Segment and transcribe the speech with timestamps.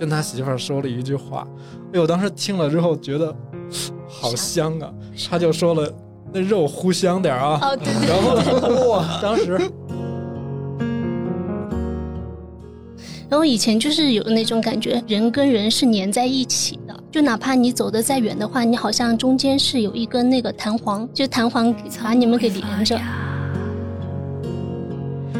[0.00, 1.46] 跟他媳妇儿说了一句话，
[1.92, 3.36] 哎呦，当时听了之后觉得
[4.08, 4.90] 好香啊，
[5.28, 5.92] 他就说了
[6.32, 8.16] 那肉糊香点啊，哦，对对然
[8.62, 9.60] 后哇，当时
[13.28, 21.72] 然后以前就是有那种感觉，人跟人是粘在一起的，就哪怕你走得再远的话，你好像中间是有一根那个弹簧，就弹簧
[22.02, 22.98] 把你们给连着。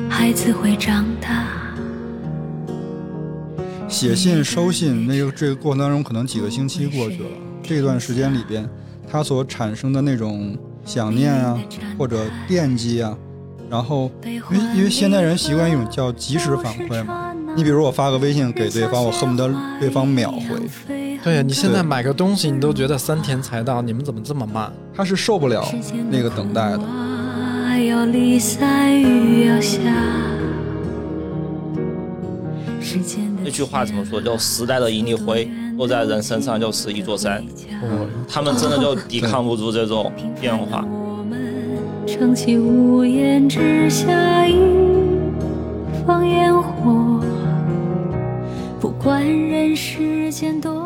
[0.09, 1.60] 孩子会长大。
[3.91, 7.29] 写信、收信，那个这个过程当中，可能几个星期过去了。
[7.61, 8.67] 这段时间里边，
[9.11, 11.59] 他所产生的那种想念啊，
[11.99, 13.15] 或者惦记啊，
[13.69, 17.35] 然后因为因为现代人习惯一种叫及时反馈嘛。
[17.57, 20.61] 你比如我发个微信给对方，我恨不得对方秒回，
[21.25, 24.73] 对呀，你现在买个东西，你都觉得三天才到，你们怎么这么慢？
[24.95, 25.69] 他是受不了
[26.11, 26.81] 那个等待的。
[27.89, 29.81] 要离散雨要下。
[33.43, 34.21] 那句话怎么说？
[34.21, 37.45] 就时代的一粒灰落在人身上就是一座山。
[38.29, 40.85] 他们真的就抵抗不住这种变化。
[40.87, 44.55] 我们撑起屋檐之下一
[46.07, 47.21] 放烟火，
[48.81, 50.80] 不管人世间多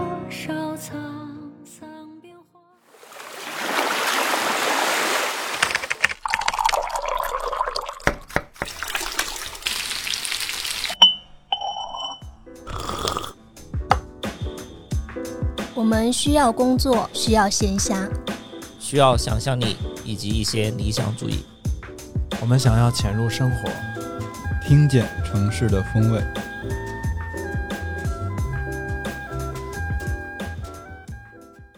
[16.05, 18.07] 们需要工作，需要闲暇，
[18.79, 19.75] 需要想象力
[20.05, 21.47] 以及一些理想主义。
[22.43, 23.71] 我们想要潜入生活，
[24.63, 26.23] 听见城市的风味。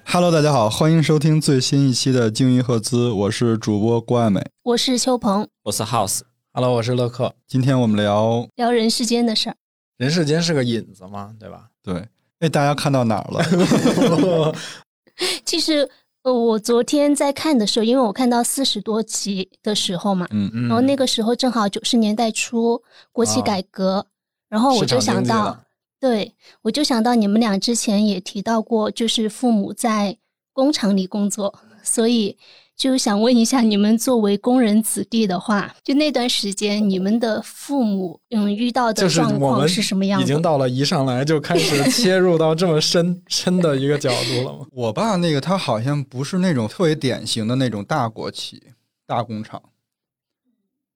[0.06, 4.44] Hello，大家好，欢迎收听最新一期的鲸鱼赫兹，我是主播郭爱美。
[4.64, 7.32] 我是秋鹏，我是 House，Hello，我是乐克。
[7.46, 9.56] 今天我们聊，聊人世间的事儿。
[9.98, 11.68] 人世间是个引子嘛，对吧？
[11.80, 12.08] 对，
[12.40, 14.54] 哎，大家看到哪儿了？
[15.44, 15.88] 其实，
[16.22, 22.82] 呃，我昨天在看的时候，因为我看到四十多集的时候嘛，嗯，嗯然后那个时候正好九十年代初
[23.12, 24.06] 国企哦改革，
[24.50, 25.58] 然后我就想到
[25.98, 30.18] 对我就想到你们俩之前也提到过，就是父母在
[30.52, 32.36] 工厂里工作，所以
[32.76, 40.24] 就想问一下，你们作为工人子弟的话，就那段时间你们的父母嗯遇到的状况是什么样的？
[40.24, 44.66] 已经到了一上来就开始切入到这么深 深的一个角度了吗？
[44.72, 48.62] 我爸那个他好像不是那种特别典型的那种大国企、
[49.06, 49.62] 大工厂，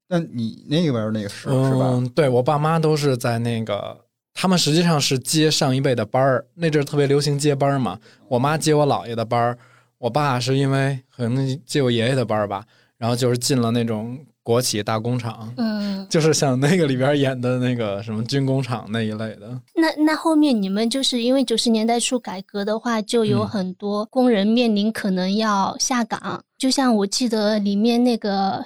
[0.06, 1.86] 但你那边那个是、是吧？
[1.92, 3.96] 嗯，对我爸妈都是在那个，
[4.34, 7.98] 他们实际上是接上一辈的班儿，那阵儿特别流行接班儿嘛。
[8.28, 9.58] 我妈接我姥爷的班儿，
[10.00, 12.64] 我爸是因为可能接我爷爷的班儿吧，
[12.96, 19.60] 然后就是进了那种国企大工厂，嗯，就是像那个里边演的那个什么军工厂那一类的。
[19.74, 23.48] 那那后面你们就是因为九十年代初改革的话，就有嗯。
[23.48, 26.42] 很多工人面临可能要下岗。
[26.56, 28.64] 就像我记得里面那个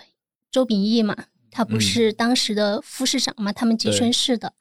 [0.52, 1.16] 周秉义嘛，
[1.50, 1.80] 他不嗯。
[1.80, 3.98] 是当时的副市长嘛，他们集对。
[3.98, 4.52] 村市的，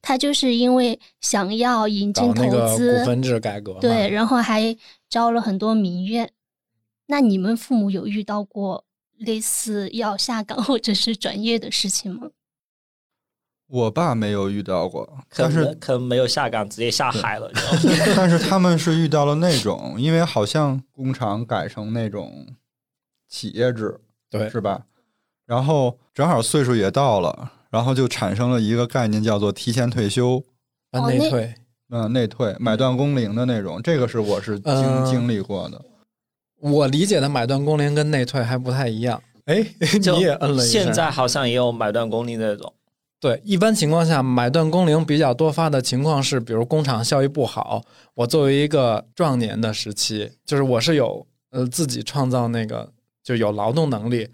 [0.00, 2.44] 他就是因为想要引进投
[2.74, 4.74] 资，股份制改革，对，然后还
[5.12, 6.32] 招了很多民怨。
[7.08, 8.86] 那你们父母有遇到过
[9.18, 12.30] 类似要下岗或者是转业的事情吗？
[13.66, 17.50] 我爸没有遇到过，但是能可能没有下岗，直接下海了。
[18.16, 22.46] 但是他们是遇到了那种，因为好像工厂改成那种
[23.28, 24.00] 企业制，
[24.30, 24.86] 对是吧？
[25.44, 30.42] 然后正好岁数也到了，然后就产生了一个概念，叫做提前退休，
[30.90, 31.52] 办哦那
[31.94, 35.78] 嗯、内退、买断工龄的那种，这个是我是经、嗯经历过的。
[36.58, 39.22] 我理解的买断工龄跟内退还不太一样。
[39.44, 39.62] 哎，
[40.02, 40.80] 就你也摁了一下。
[40.80, 42.72] 现在好像也有买断工龄那种。
[43.20, 47.82] 对，一般情况下，买断工龄比较多发的情况是，比如工厂效益不好，
[48.14, 52.90] 我作为一个壮年的时期，就是我是有呃自己创造那个
[53.22, 54.26] 就有劳动能力，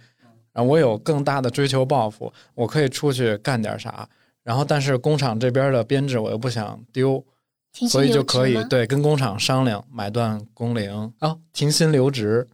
[0.52, 4.08] 然后我有更大的追求抱负，我可以出去干点啥，
[4.44, 7.22] 然后但是工厂这边的编制我又不想丢，
[7.72, 12.48] 所以就可以对跟工厂商量买断工龄啊，停薪留职。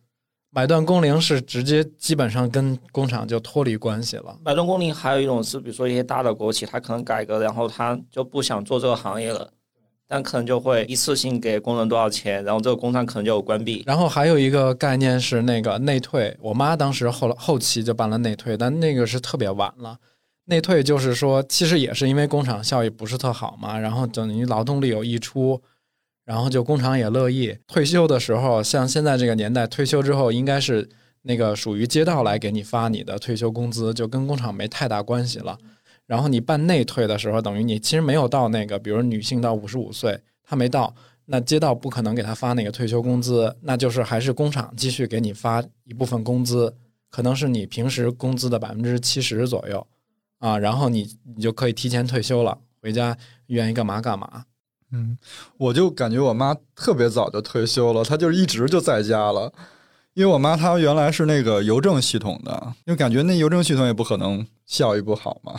[0.50, 4.38] 买断工龄是直接基本上跟工厂就脱离关系了。
[4.44, 9.50] 买断工龄还有一种是，比如说一些大的国企，它可能改革，然后他就不想做这个行业了，
[10.06, 13.82] 但可能就会一次性给工人多少钱，然后这个工厂可能就有关闭。
[13.84, 19.98] 然后还有一个概念是那个内退，我妈当时后来后期就办了内退，但那个是特别晚了。
[20.46, 25.62] 内退就是说，其实也是因为工厂效益不是特好嘛，然后等于劳动力有溢出，
[26.24, 27.56] 然后就工厂也乐意。
[27.66, 30.88] 退休的时候，像现在这个年代，退休之后应该是
[31.22, 35.58] 那个属于街道来给你发你的退休工资，就跟工厂没太大关系了。
[36.06, 40.94] 然后你办内退的时候，等于你其实没有到那个，比如女性到五十五岁他没到，
[41.24, 46.74] 那街道不可能给她发那个退休工资，那就是还是工厂继续给你发一部分工资，
[47.08, 49.86] 可能是你平时工资的百分之七十左右
[50.44, 54.44] 啊，然后你你就可以提前退休了，回家愿意干嘛干嘛。
[54.92, 55.16] 嗯，
[55.56, 59.50] 我就感觉我妈特别早就退休了，她就一直就在家了。
[60.12, 65.58] 因为我妈她原来是那个邮政系统的，因为感觉那邮政系统也不可能效益不好嘛。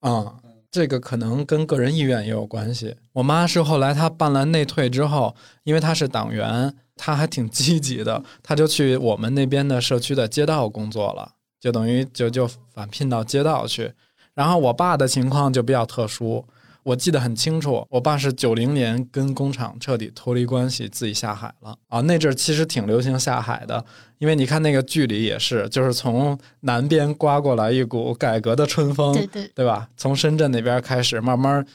[0.00, 0.36] 啊，
[0.70, 2.96] 这个可能跟个人意愿也有关系。
[3.12, 13.92] 我妈是后来她办了内退之后，因为她是党员，她还挺积极的，她就去我们那边的社区的街道工作了，就等于就就返聘到街道去。
[14.34, 16.44] 然后我爸的情况就比较特殊。
[16.84, 22.00] 我记得很清楚，我爸是九零年跟工厂彻底脱离关系，自己下海了啊。
[22.02, 23.84] 那阵儿其实挺流行下海的，
[24.18, 29.88] 因为你看那个剧里也是，就是从南边刮过来一股改革的春风，对对对吧？
[29.96, 31.66] 从深圳那边开始，慢慢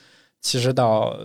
[0.41, 1.15] 其实到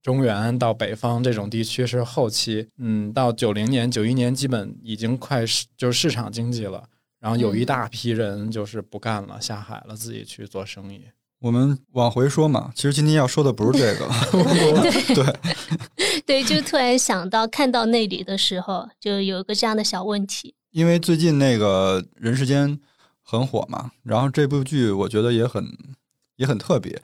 [0.00, 6.84] 中原、到北方这种地区是后期，嗯，到九零年、九一年基本已经快是就是市场经济了，
[7.20, 11.02] 然后有一大批人就是不干了，下海了，自己去做生意。
[11.40, 14.08] 我们往回说嘛，其实今天要说的不是这个，
[15.14, 20.54] 对 对，就突然想到看到那里的时候，就有一个这样的小问题。
[20.70, 22.78] 因为最近那个人世间
[23.22, 25.64] 很火嘛，然后这部剧我觉得也很
[26.36, 27.02] 也很特别，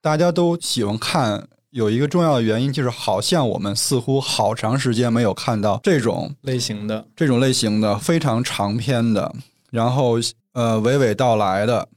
[0.00, 1.48] 大家都喜欢看。
[1.70, 9.34] 有一个重要的原因就是，好像我们似乎好长时间没有看到这种类型的这种类型的非常长篇的，
[9.74, 10.14] 然后
[10.52, 11.88] 呃娓娓道来的。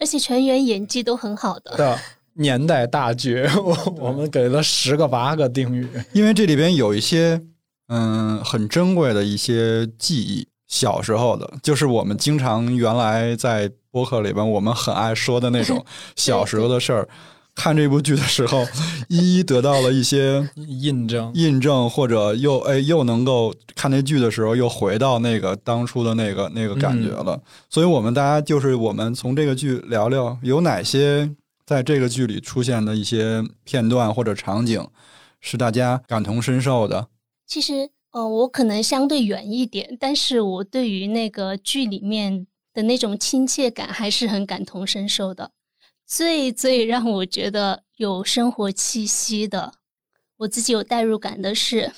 [0.00, 1.98] 而且全员演技都很好的的
[2.34, 7.40] 年代大剧， 我我们给了十个八个定语，因为这里边有一些
[7.88, 15.84] 嗯很珍贵的一些记忆，小时候的，就是我们经常原来在播客里边我们很爱说的那种
[16.16, 17.08] 小时候的事儿。
[17.54, 18.64] 看这部剧的时候，
[19.08, 27.40] 一一得到了一些印证，印证，或者又哎又能够看那剧的时候又回到那个当初的那个那个感觉了。
[27.68, 31.30] 所以，我们大家就是我们从这个剧聊聊有哪些
[31.66, 34.86] 在这个剧里出现的一些片段或者场景
[35.40, 37.08] 是大家感同身受的。
[37.46, 45.50] 其实，呃，我可能相对远一点，但是我对于那个剧里面的那种亲切感还是很感同身受的。
[46.10, 49.74] 最最让我觉得有生活气息的，
[50.38, 51.92] 我自己有代入感的是，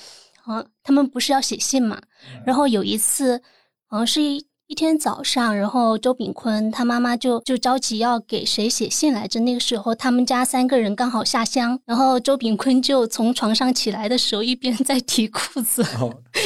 [0.45, 1.99] 啊，他们不是要写信嘛？
[2.45, 3.41] 然后有一次，
[3.87, 9.39] 好像是一一天早上，然后周炳坤他妈妈就就着急要给谁写信来着。
[9.39, 15.83] 那个时候他们家三个人刚好下乡，然后周炳坤就从床上起来的时候，一边在提裤子，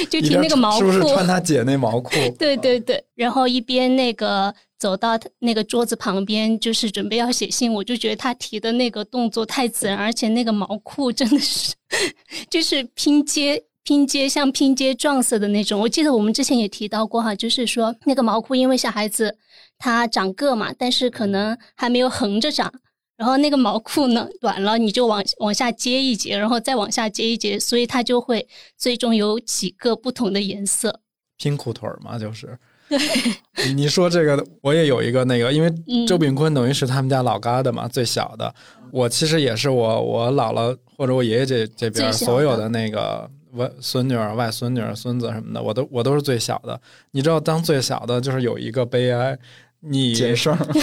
[0.09, 2.11] 就提那个毛裤，是不是穿他姐那毛裤？
[2.39, 4.55] 对对对，然后一边那个。
[4.77, 11.73] 走到那个桌子旁边，就是准备要写信，我就觉得他提的那个动作太自然，而且那个毛裤真的是，
[12.49, 15.79] 就是拼接拼接像拼接撞色的那种。
[15.81, 19.35] 我记得我们之前也提到过哈，就是说那个毛裤因为小孩子
[19.79, 22.71] 他长个嘛，但是可能还没有横着长，
[23.17, 28.47] 然后那个毛裤呢短了，你就往往下接一截，然后再往下接一截，所以它就会
[28.77, 31.01] 最终有几个不同的颜色。
[31.37, 32.59] 拼裤腿嘛，就是。
[32.89, 35.73] 对，你说这个我也有一个那个，因为
[36.07, 38.53] 周炳坤等于是他们家老疙瘩嘛，最小的。
[38.91, 46.79] 我其实也是我我姥姥或者我爷爷这这边所有的那个外孙女儿、外孙女儿、孙子什么的，我都我都是最小的。
[47.11, 49.37] 你知道，当最小的就是有一个悲哀，
[49.81, 50.15] 你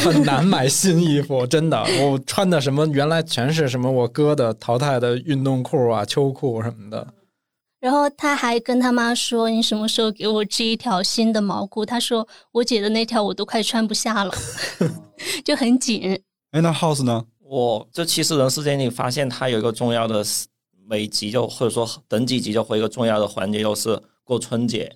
[0.04, 1.82] 很难买新衣服，真的。
[2.02, 7.06] 我穿的什么原来全是什么我哥的淘汰的运动裤啊、秋裤什么的。
[7.84, 14.32] 然后他还跟他妈说：“你什么时候给我织一条新的毛裤？”他说：“我姐的那条我都快穿不下了，
[15.44, 16.18] 就很紧。”
[16.52, 17.26] 哎，那 House 呢？
[17.46, 20.24] 我这其实人世间，你发现他有一个重要的
[20.88, 24.90] 每集就或者说等几集就会一个重要的环节，就是过春节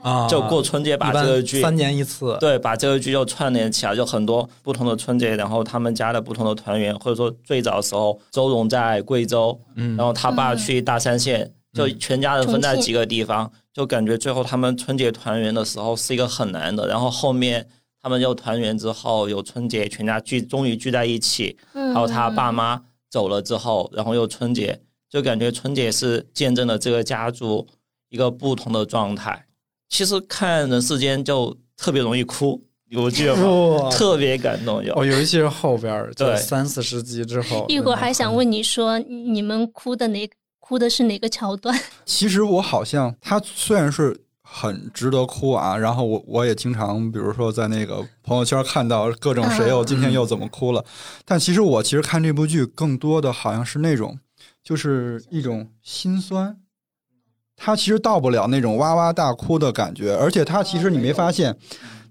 [0.00, 11.52] 啊，就过春节把这个剧三年一次，对，把这个剧就串联起来，就很多不同的春节，然后他们家的不同的团圆，或者说最早的时候，周荣在贵州，嗯，然后他爸去大山县。
[11.78, 16.88] 就全家人分在几个地方，就感觉最后他们春节团圆的时候是一个很难的。
[16.88, 17.66] 然后后面
[18.02, 21.56] 他们又团圆之后，有春节全家聚，终于聚在一起。
[21.74, 27.66] 嗯，还有他爸妈走了之后，然后又春节，就感觉春节是见证了这个家族
[28.08, 29.46] 一个不同的状态。
[29.88, 34.84] 其实看人世间就特别容易哭，有句话 特别感动。
[34.84, 40.28] 有，哦，尤其是后边对三四十集之后，一会儿还想问你说，你们哭的哪？
[40.68, 41.74] 哭的是哪个桥段？
[42.04, 50.84] 其实我好像他虽然是很值得哭啊，然后我我也经常比如说在那个朋友圈看到各种谁又今天又怎么哭了，
[51.24, 54.18] 但其实我其实看这部剧更多的好像是那种
[54.62, 56.58] 就是一种心酸。
[57.56, 61.56] 他其实到不了那种哇哇大哭的感觉，而且他其实你没发现，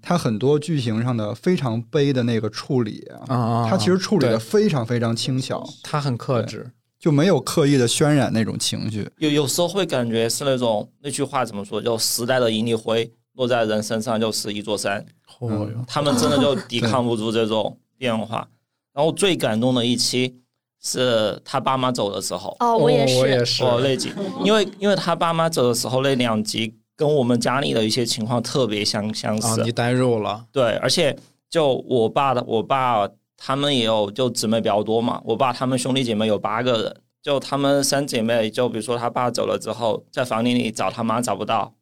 [0.02, 9.08] 他很多剧情上的非常悲的那个处理啊，他其实处理的非常非常轻巧，他很克制，就没有刻意的渲染那种情绪。
[9.18, 14.98] 有有时候会感觉是那种那句话怎么说，就时代的引力灰落在人身上就是一座山，
[15.38, 18.48] 哦嗯，他们真的就抵抗不住这种变化。
[18.92, 20.40] 然后最感动的一期
[20.82, 24.12] 是他爸妈走的时候，哦，我也是，我也是，哦，那集，
[24.44, 31.16] 因为因为他爸妈走的时候那两集跟我们家里的一些情况特别相相啊，似，你代入了，对，而且
[31.48, 41.72] 就我爸的，我爸他们也有就姊妹比较多嘛，我爸他们兄弟姐妹有八个人，就他们三姐妹，就比如说他爸走了之后，在房间里找他妈找不到，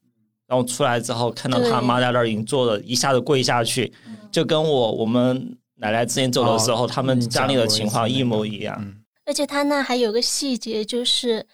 [0.46, 3.92] 然后出来之后看到他妈在那儿已经坐了，一下子跪下去，
[4.30, 8.76] 就跟我我们奶奶之前走的时候，哦他们家里的情况一模一样。
[8.80, 11.44] 嗯而且他那还有个细节，就是，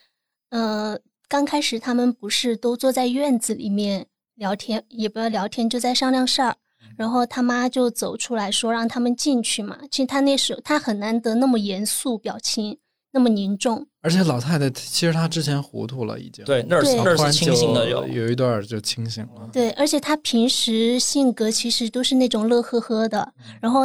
[0.51, 6.57] 呃，刚开始他们不是都坐在院子里面聊天，也不要聊天，就在商量事儿。
[6.97, 9.79] 然后他妈就走出来说让他们进去嘛。
[9.91, 12.79] 其实他那时候他很难得那么严肃，表情
[13.13, 13.87] 那么凝重。
[14.01, 23.33] 而且老太太其实她之前糊涂了，已经，对，那儿是清醒的有，有一段就清醒了，对，而且她平时性格其实都是那种乐呵呵的。
[23.61, 23.83] 然后，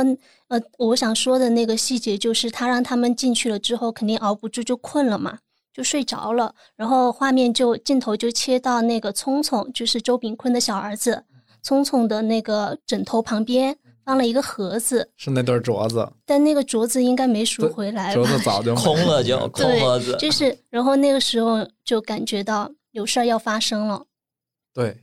[0.47, 5.37] 呃，我想说的那个细节就是，她让他们进去了之后，肯定熬不住就困了嘛，
[5.71, 6.55] 就睡着了。
[6.75, 11.23] 然后画面就镜头就切到那个聪聪，就是周炳坤的小儿子，
[11.67, 18.25] 聪聪的那个枕头旁边放了一个盒子，是那对镯子，但那个镯子应该没赎回来吧镯？
[18.25, 24.01] 子早就 空了就空对盒子，就是，然后那个时候就感觉到有事儿要发生了。
[24.73, 24.95] 对，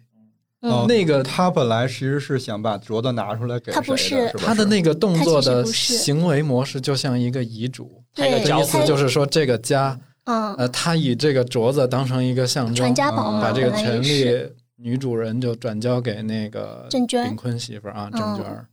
[0.89, 14.25] 那个他本来其实是想把镯子拿出来给他不是是他的那个动作的行为模式就像一个遗嘱，对，他的意思就是说这个家，嗯，呃，他以这个镯子当成一个象征传，家宝嘛，把这个权利
[14.85, 17.25] 女主人就转交给那个郑娟。
[17.25, 18.21] 炳坤媳妇儿啊，嗯。
[18.21, 18.69] 郑娟儿。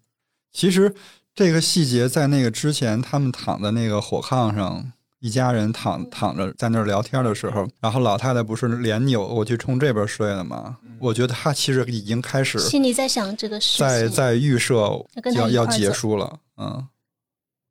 [0.52, 0.94] 其实
[1.34, 10.78] 这个细节在那个之前，他们躺在那个火炕上，一家人躺躺着在那儿聊天的时候，然后老太太不是脸扭过去冲这边睡了吗？
[11.00, 14.76] 我觉得她其实已经开始心里在想这个事情，在在预设
[15.24, 16.86] 要要要结束了，嗯，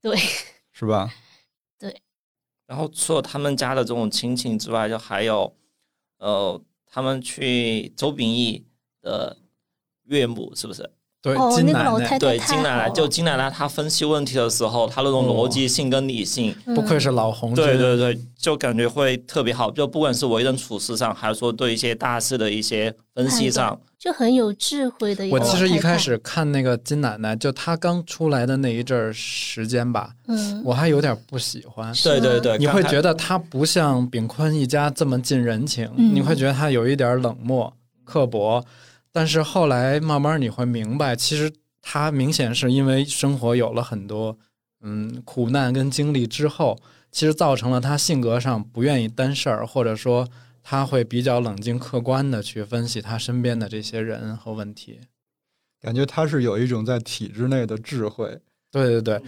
[0.00, 0.16] 对，
[0.72, 1.12] 是吧？
[1.78, 1.94] 对。
[2.66, 5.52] 然后除了他们家的这种亲情之外，就还有，
[6.18, 6.58] 呃，
[6.90, 8.66] 他们去周秉义
[9.00, 9.38] 的
[10.04, 10.90] 岳母，是不是？
[11.22, 19.70] 对，哦金奶奶对，金奶奶就金奶奶，她分析问题的时候，她那种逻辑性跟理性，不愧嗯是老红军，对对对，就感觉会特别好。
[19.70, 25.44] 就不管是为人处事上，还是说对一些大事的一些分析上，就很有智慧的一个我。
[25.44, 31.92] 其实一开始看那个金奶奶，就她刚出来的那一阵儿时间吧，嗯，我还有点不喜欢。
[32.02, 37.70] 对对对，你会觉得她不像炳坤一家这么近人情，嗯你会觉得她有一点冷漠、
[38.06, 38.64] 刻薄。
[39.12, 41.52] 但是后来慢慢你会明白，其实
[41.82, 44.38] 他明显是因为生活有了很多
[44.82, 46.78] 嗯苦难跟经历之后，
[47.10, 50.28] 其实造成了他性格上不愿意担事儿，或者说
[50.62, 55.00] 他会比较冷静客观的去分析他身边的这些人和问题。
[55.80, 58.40] 感觉他是有一种在体制内的智慧。
[58.70, 59.20] 对对对，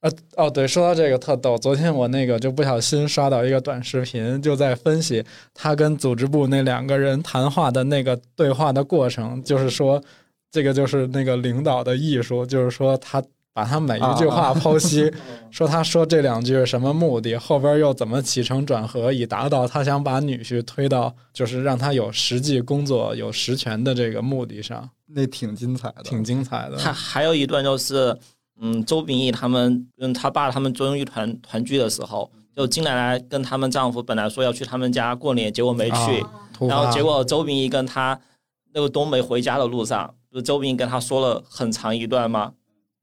[0.00, 10.02] 呃哦对，说到这个特逗，昨天我那个就不小心刷到一个短视频，就在分析他跟组织部那两个人谈话的那个对话的过程，就是说
[10.50, 13.22] 这个就是那个领导的艺术，就是说他。
[13.52, 15.12] 把他每一句话剖析，
[15.50, 26.78] 说他说这两句是什么目的，后边又怎么起承转合，以达到他想把女婿推到就是让他有实际工作、有实权的这个目的上，那挺精彩的，挺精彩的。
[26.78, 28.16] 还还有一段就是，
[28.60, 38.20] 嗯，周秉义他们跟他爸他们终于团团聚的时候，就金奶奶跟他们丈夫本来说要去他们家过年，结果没去，啊然后结果周秉义跟他
[38.74, 42.52] 那个冬梅回家的路上，不是周秉义跟他说了很长一段吗？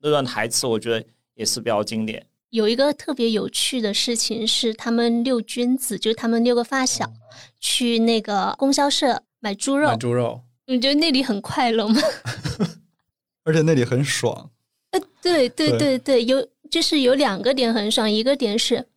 [0.01, 2.23] 那段台词我觉得也是比较经典。
[2.51, 7.11] 有一个特别有趣的事情是，他们六君子，就是他们六个发小，
[7.59, 9.97] 去那个供销社买猪肉买。
[9.97, 11.99] 猪肉，你觉得那里很快乐吗？
[13.43, 14.49] 而且那里很爽，
[15.27, 18.87] 对对对对对，有就是有两个点很爽，一个点是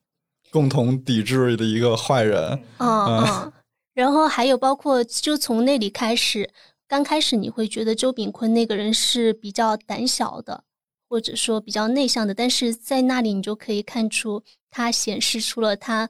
[0.50, 2.40] 共同抵制的一个坏人。
[2.78, 3.52] 啊嗯啊，
[3.94, 6.50] 然后还有包括就从那里开始，
[6.88, 10.64] 刚开始你会觉得周炳坤那个人是比较胆小的，
[11.08, 16.08] 或者说比较内向的，但是在那里你就可以看出他显示出了他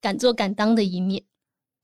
[0.00, 1.22] 敢做敢当的一面。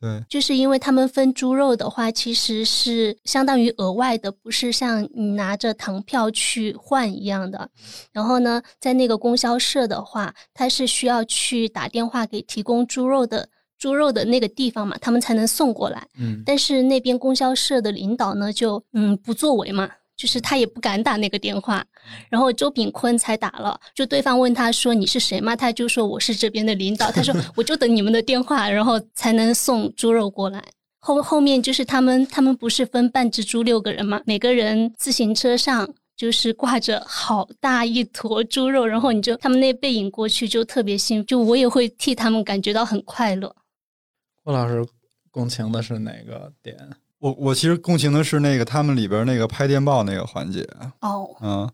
[0.01, 7.69] 对，就是因为他们分猪肉的话，其实是相当于额外的，不是像你拿着糖票去换一样的。
[8.11, 13.47] 然后呢，在那个供销社的话，他是需要去打电话给提供猪肉的
[13.79, 16.07] 猪肉的那个地方嘛，他们才能送过来。
[16.19, 19.91] 嗯，但是那边供销社的领导呢，就嗯不作为嘛。
[20.21, 21.83] 就是他也不敢打那个电话，
[22.29, 23.81] 然后周炳坤才打了。
[23.95, 30.63] 就对方问他说：“你是谁吗？”他就说：“我是这边的领导。”他说： “我就等你们的电话，然后才能送猪肉过来。”
[31.01, 34.21] 后后面就是他们，他们不是分半只猪六个人嘛？
[34.27, 43.57] 每个人自行车上就是挂着好大一坨猪肉，然后你就他们那背影过去就特别幸福，就我也会替他们感觉到很快乐。
[44.45, 44.87] 郭老师
[45.31, 46.77] 共情的是哪个点？
[47.21, 50.69] 我我其实共情的是那个他们里边那个拍电报那个环节，
[51.01, 51.71] 哦，嗯，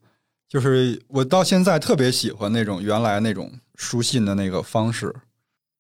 [0.49, 5.15] 就是我到现在特别喜欢那种原来那种书信的那个方式，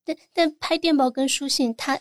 [0.04, 1.98] 但但拍电报跟书信，它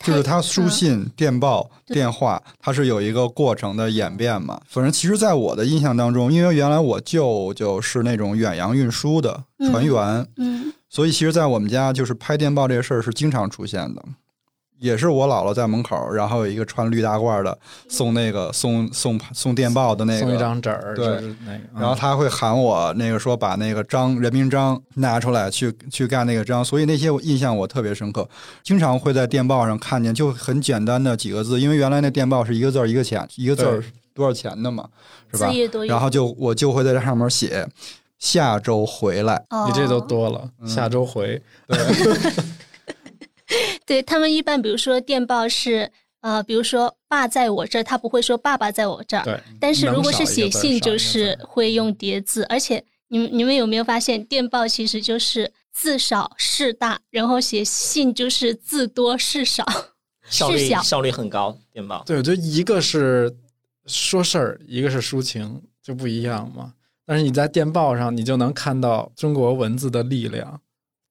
[0.00, 0.70] 就是它书嗯。
[0.70, 4.60] 信、电报、电话，它是有一个过程的演变嘛。
[4.68, 10.72] 反正其实，在我的印象当中，因为原来我舅舅是那种远洋运输的船员，嗯。
[10.90, 14.04] 所以其实，在我们家就是拍电报这个事儿是经常出现的。
[14.78, 17.56] 也是我姥姥在门口，然后有一个穿绿大褂的
[17.88, 21.06] 送那个送送送电报的那个，送一张纸儿，对。
[21.46, 28.28] 那个，然后他会喊我那个说把那个章人名章拿出来去去盖那个章，所以那些我印象我特别深刻，
[28.62, 33.82] 经常会在电报上看见，就很简单的几个字，因为原来那电报是一个字儿一个钱，一个字儿
[34.14, 34.88] 多少钱的嘛，
[35.32, 35.50] 是吧？
[35.88, 37.66] 然后就我就会在这上面写
[38.18, 39.66] 下周回来，哦。
[39.66, 40.68] 你这都多了，嗯。
[40.68, 41.40] 下周回。
[41.66, 41.78] 对
[44.02, 49.24] 他们一般，比如说电报是呃，比如说爸在我这儿，他不会说爸爸在我这儿。
[49.24, 59.64] 对，但是如果是写信，就是会用叠字，而且你们你们有没有发现，电报其实就是字少事大，然后写信就是字多事少，
[60.30, 60.80] 效事小。
[60.80, 62.02] 率效率很高，电报。
[62.06, 63.36] 对，我觉得一个是
[63.86, 66.72] 说事儿，一个是抒情，就不一样嘛。
[67.04, 70.58] 但是你在电报上，你就能看到中国文字的力量，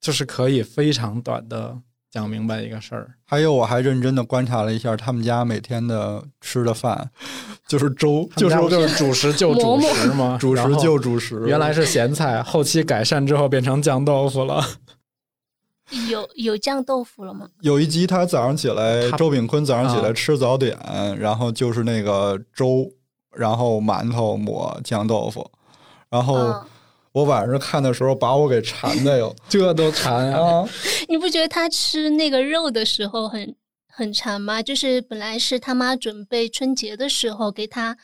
[0.01, 1.77] 就是可以非常短的
[2.13, 3.15] 讲明白一个事儿。
[3.25, 7.09] 还有我还认真的观察了一下他们家每天的吃的饭，
[7.67, 14.63] 就是粥，就就是是就是主食就主食嘛， 主食就主食，原来是咸菜，后期改善之后变成酱豆腐了。
[16.07, 17.49] 有有酱豆腐了吗？
[17.61, 20.77] 有一集他早上起来，周炳坤早上起来啊吃早点，
[21.17, 22.91] 然后就是那个粥，
[23.35, 25.49] 然后馒头抹酱豆腐，
[26.11, 26.61] 然后嗯，
[27.13, 30.61] 我晚上看的时候把我给馋的哟这都馋啊！
[30.61, 30.69] 啊！
[31.07, 33.55] 你不觉得他吃那个肉的时候很
[33.87, 34.61] 很馋吗？
[34.61, 37.95] 就是本来是他妈准备春节的时候给他，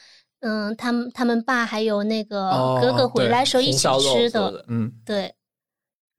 [0.41, 5.33] 嗯，他们他们爸还有那个哦哥哥回来时候一起吃做的，嗯，对。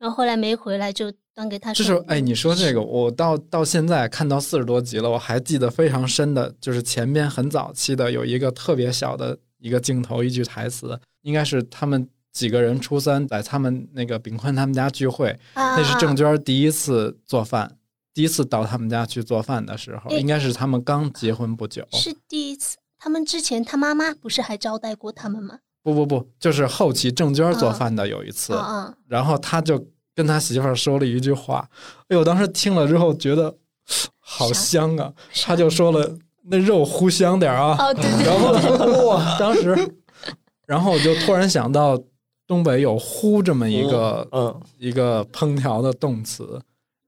[0.01, 1.87] 然后后来没回来，就端给他送。
[1.87, 17.77] 就是哎，你说这个，我到到现在看到四十多集了，我还记得非常深的，就是前边很早期的有一个特别小的一个镜头，一句台词，应该是他们几个人初三在他们那个炳坤他们家聚会，啊那是郑娟第一次做饭，
[18.15, 21.87] 第一次到他们家去做饭的时候，哎应该是他们刚结婚不久。
[21.93, 22.77] 是第一次。
[23.03, 25.61] 他们之前他妈妈不是还招待过他们吗？
[25.83, 28.53] 不不不，就是后期郑娟做饭的有一次！
[29.09, 29.83] 然后他就
[30.15, 31.67] 跟他媳妇儿说了一句话，
[32.09, 33.57] 哎呦，我当时听了之后觉得
[34.19, 35.11] 好香啊，
[35.43, 39.75] 他就说了那肉糊香点儿啊，哦，对对然后哇，当时，
[40.67, 41.99] 然后我就突然想到
[42.51, 46.61] 东北有呼这么一个、嗯，一个烹调的动词，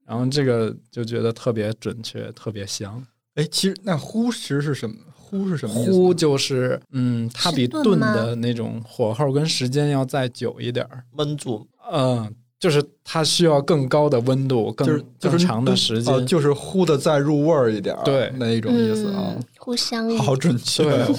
[0.06, 3.04] 然后这个就觉得特别准确，特别香。
[3.34, 4.94] 哎，其实那呼其实是什么？
[5.16, 5.96] 呼是什么意思呢？
[5.96, 11.02] 糊就是嗯，它比炖的那种火候跟时间要再久一点儿。
[11.16, 16.14] 焖煮嗯，就是它需要更高的温度，更就是就是更长的时间。
[16.14, 21.16] 哦，就是呼的再入味儿一点儿，对那一种意思啊嗯，，互相好准确对哦。，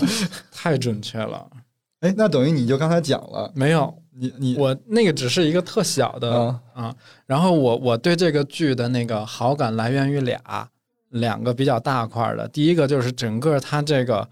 [0.50, 1.46] 太准确了。
[2.00, 6.96] 哎，那等于你就刚才讲了，没有，你你我那个只是一个特小的啊啊。
[7.26, 10.70] 然后我我对这个剧的那个好感来源于俩
[11.10, 12.48] 两个比较大块儿的。
[12.48, 14.30] 第一个就是整个它这个，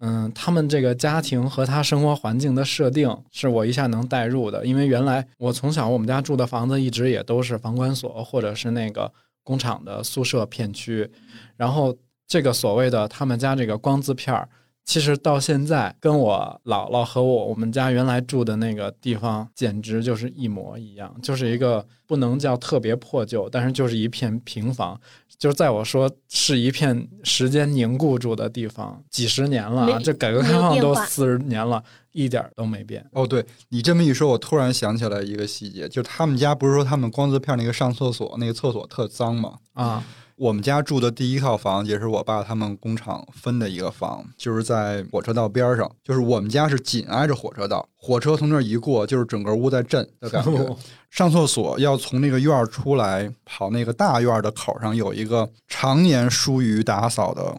[0.00, 11.10] 嗯，他们这个家庭和他生活环境的设定是我一下能代入的，因为原来我从小我们家住的房子一直也都是房管所或者是那个工厂的宿舍片区，
[11.56, 14.48] 然后这个所谓的他们家这个光字片儿。
[14.84, 25.00] 其实到现在，跟我姥姥和我我们家原来住的那个地方，简直就是一模一样，就是一个不能叫特别破旧，但是就是一片平房。
[25.36, 33.04] 就是在我说是一片时间凝固住的地方，几十年了啊，这改革开放都四十年了，一点儿都没变。
[33.12, 39.54] 哦，对你这么一说，我突然想起来一个细节，就是他们家不是说他们光字片那个上厕所那个厕所特脏吗？
[39.72, 40.04] 啊，
[40.36, 50.76] 我们家住的第一套房也是我爸他们工厂分的一个房，就是在火车道边上，就是我们家是紧挨着火车道，火车从那儿一过，就是整个屋在震的感觉。
[51.10, 57.56] 上厕所要从那个院儿出来，跑那个大院的口上有一个常年疏于打扫的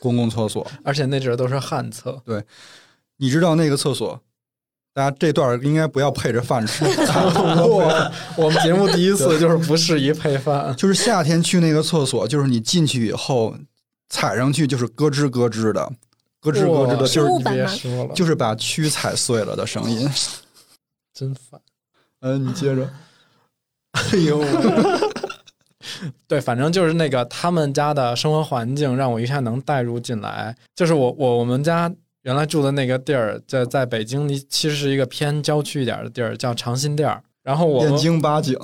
[0.00, 2.22] 公共厕所，而且那阵儿都是旱厕。
[2.24, 2.42] 对
[3.18, 4.20] 你知道那个厕所？
[4.94, 8.12] 大家这段儿应该不要配着饭吃，我
[8.44, 13.56] 我们节目第一次就是不适宜配饭， 就是夏天去那个厕所，就是你进去以后
[14.08, 15.92] 踩上去就是咯吱咯吱的，
[16.40, 20.08] 咯吱咯吱的，就是你别说了，就是把蛆踩碎了的声音。
[21.12, 21.60] 真烦。
[22.20, 22.88] 嗯，你接着。
[23.92, 24.44] 哎呦，
[26.28, 30.56] 对，反正就是那个他们家的生活环境让我一下能带入进来。
[30.74, 31.92] 就是我我我们家
[32.24, 37.22] 原来住的那个地儿，在在北京离其实是一个偏郊区一点的地儿，叫长辛店儿。
[37.42, 38.58] 然后我燕京八景，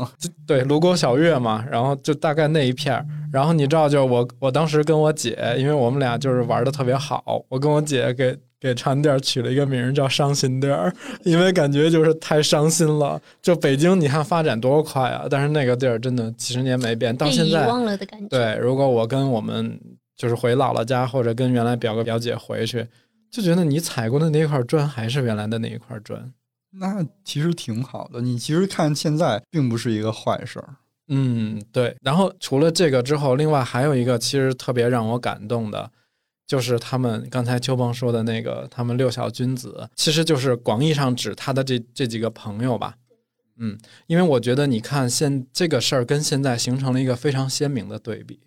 [0.46, 3.04] 对卢沟晓月嘛，然后就大概那一片儿。
[3.30, 10.90] 然后你知道，就是我我当时跟我姐，因为我们俩就是玩的特别好，我跟我姐给给长店儿取了一个名儿叫伤心店儿，
[11.24, 13.20] 因为感觉就是太伤心了。
[13.42, 18.28] 就北京，你看发展多快啊，但是那个地儿真的几十年没变，到现在忘了的感觉。
[18.28, 19.78] 对，如果我跟我们
[20.16, 22.86] 就是回姥姥家，或者跟原来表哥表姐回去，
[23.30, 26.32] 就觉得你踩过的那一块砖还是原来的那一块砖。
[26.72, 28.20] 那其实挺好的。
[28.20, 30.76] 你其实看现在并不是一个坏事儿。
[31.08, 31.96] 嗯，对。
[32.02, 35.90] 然后除了这个之后，另外还有一个其实特别让我感动的，
[36.46, 42.94] 就是他们刚才秋鹏说的那个，他们六小君子，其实就是广义上指他的这这几个朋友吧。
[43.58, 48.38] 嗯，因为我觉得你看现这个事儿跟现在形成了一个非常鲜明的对比。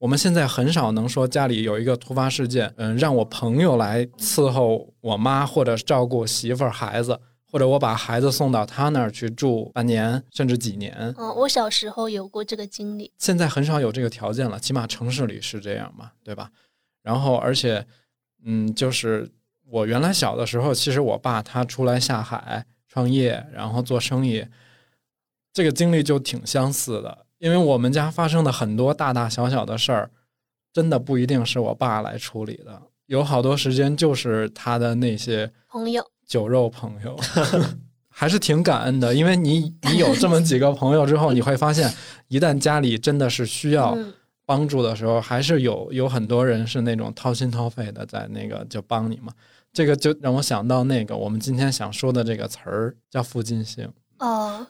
[0.00, 11.14] 我们现在很少能说家里有一个突发事件，嗯，让我朋友来伺候我妈，或者照顾媳妇儿、孩子，或者我把孩子送到他那儿去住半年甚至几年。
[11.18, 13.12] 嗯，我小时候有过这个经历。
[13.18, 16.50] 现在很少有这个条件了，起码城市里是这样嘛，对吧？
[17.02, 17.86] 然后，而且，
[18.46, 19.30] 嗯，就是
[19.66, 24.46] 我原来小的时候，其实我爸他出来下海创业，然后做生意，
[25.52, 27.26] 这个经历就挺相似的。
[27.40, 30.10] 因为我们家发生的很多大大小小的事儿，
[30.72, 37.18] 真的不一定是我爸来处理的，有好多时间就是他的那些朋友，酒肉朋友，
[38.08, 39.14] 还是挺感恩的。
[39.14, 41.90] 因为你你有这么几个朋友之后，你会发现，
[42.28, 44.12] 一旦家里真的是需要嗯，
[44.44, 49.32] 帮助的时候，还是有有很多人是那种掏心掏肺的在那个就帮你嘛。
[49.72, 53.90] 这个就让我想到那个我们今天想说的这个词儿叫附近性。
[54.18, 54.66] 哦，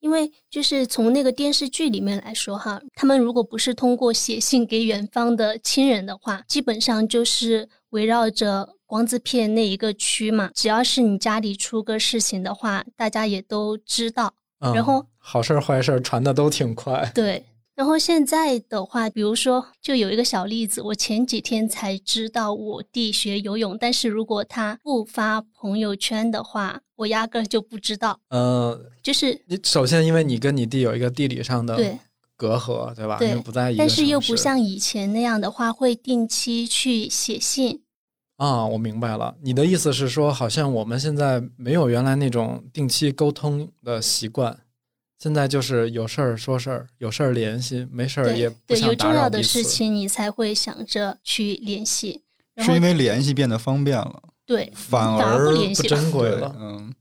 [0.00, 10.50] 因为就是从那个电视剧里面来说哈，他们如果不是通过写信给远方的亲人的话，基本上就是围绕着光字片那一个区嘛。
[10.54, 14.34] 只要是你家里出个事情的话，大家也都知道。
[14.60, 17.10] 嗯、然后好事儿坏事儿传的都挺快。
[17.14, 17.44] 对，
[17.80, 28.20] 然后现在的话，比如说，就有一个小例子，我前几天才知道我弟学游泳，但是如果他不发朋友圈的话，我压根儿就不知道。
[28.28, 31.98] 呃，就是你首先因为你跟你弟有一个地理上的对，
[32.36, 33.18] 隔阂，对吧？
[33.18, 37.80] 对不在一个但是又不像以前那样的话，会定期去写信。
[38.36, 44.58] 啊，我明白了，你的意思是说，好像我们现在没有原来那种定期沟通的习惯，
[45.22, 49.28] 现在就是有事儿说事儿，有事儿联系，没事儿也对对，不想有重要。
[49.28, 52.22] 的事情你才会想着去联系。
[52.56, 56.54] 是因为联系变得方便了，对，反反而而不不联系珍贵了。
[56.58, 56.92] 嗯，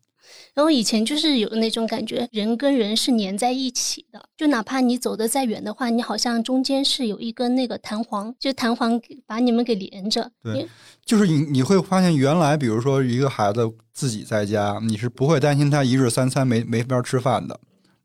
[0.53, 10.31] 然后以前就是有那种感觉，人跟人是粘在一起的，就哪怕你走得再远的话，你好像中间是有一根那个弹簧，就弹簧把你们给连着。
[11.05, 13.61] 就是你你会发现，原来比如说一个孩子
[13.93, 17.59] 自己在家，你是不会担心他一日三餐没没法吃饭的，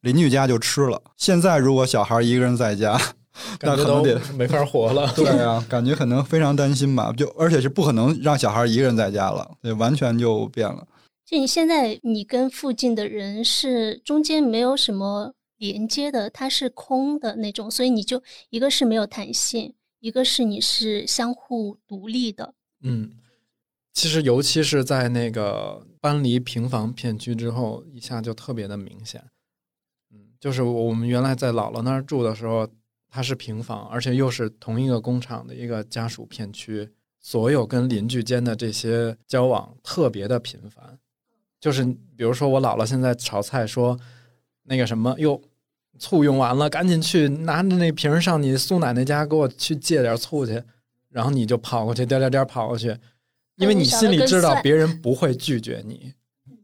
[0.05, 1.03] 邻居家就吃了。
[1.17, 3.01] 现在如果小孩一个人在家，
[3.62, 5.11] 那可能得没法活了。
[5.17, 10.87] 对啊，感觉可能非常担心吧，就而且是不可能让小孩一个人在家了，对，完全就变了。
[11.25, 22.53] 就你现在你跟附近的人是中间没有什么连接的，它是空的那种，所以你就一个是没有弹性，一个是你是相互独立的。
[22.83, 23.11] 嗯，
[23.95, 29.25] 其实尤其是在那个搬离平房片区之后，一下就特别的明显。
[30.45, 32.69] 嗯，就是我们原来在姥姥那儿住的时候，
[33.09, 36.89] 它是平房，而且又是同一个工厂的一个家属片区，
[37.21, 40.99] 所有跟邻居间的这些交往特别的频繁。
[41.59, 41.83] 就是
[42.17, 43.99] 比如说我姥姥现在炒菜说
[44.65, 45.41] 那个什么哟。
[45.97, 50.61] 醋用完了，赶紧去拿着那瓶儿上你苏奶奶家给我去借点醋去，
[51.09, 52.99] 然后你就跑过去，颠颠颠跑过去，
[53.59, 56.13] 因为你心里知道别人不会拒绝你。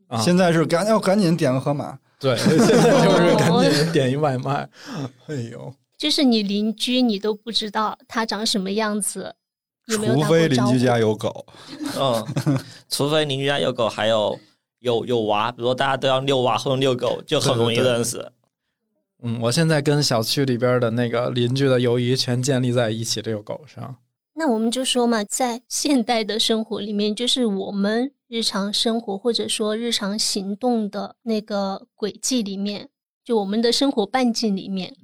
[0.08, 4.68] 啊，现在是赶要赶紧点个盒马，对，现 在就是赶紧点一外卖。
[5.26, 9.34] 哎呦，就是你邻居你都不知道他长什么样子，
[9.86, 11.46] 有没有除非邻居家有狗，
[11.98, 14.38] 嗯，除非邻居家有狗，还有
[14.80, 18.32] 有有娃，比如说大家都要遛娃或者遛狗，就很容易对对对认识。
[19.22, 23.96] 嗯，我现在跟小区里边的那个邻居的友谊全建立在一起这个狗上。
[24.34, 32.88] 那我们就说嘛，在现代的生活里面，就是我们日常生活或者说日常行动的那个轨迹里面，
[33.24, 34.94] 就我们的生活半径里面，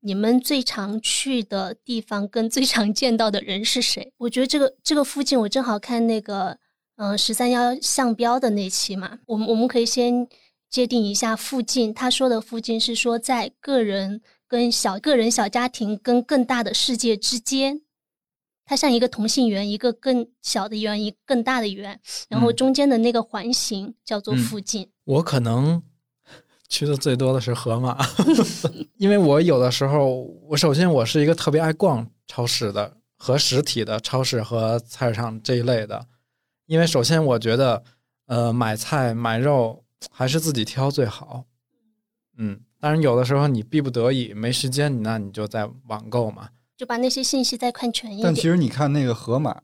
[0.00, 4.12] 你们最常去的地方跟最常见到的人是谁？
[4.18, 6.58] 我觉得这个这个附近，我正好看那个
[6.96, 10.26] 嗯十三幺项标的那期嘛，我们我们可以先
[10.68, 11.94] 界定一下附近。
[11.94, 17.82] 他说的附近是说在个人跟小个人小家庭跟更大的世界之间。
[18.72, 24.88] 它像一个同性圆，一个更小的圆，一个更大的圆，然后嗯中间的那个环形叫做嗯附近。
[25.04, 25.82] 我可能
[26.70, 27.98] 去的最多的是盒马，
[28.96, 36.06] 因为我有的时候，我首先我是一个特别爱逛超市的和实体的超市和菜市场这一类的，
[36.64, 37.84] 因为首先我觉得，
[38.24, 41.44] 呃，买菜买肉还是自己挑最好。
[42.38, 46.48] 嗯，当然有的时候你逼不得已没时间，那你就在网购嘛。
[46.76, 48.42] 就把那些信息再看全一点但其。
[48.42, 49.56] 实你看那个河马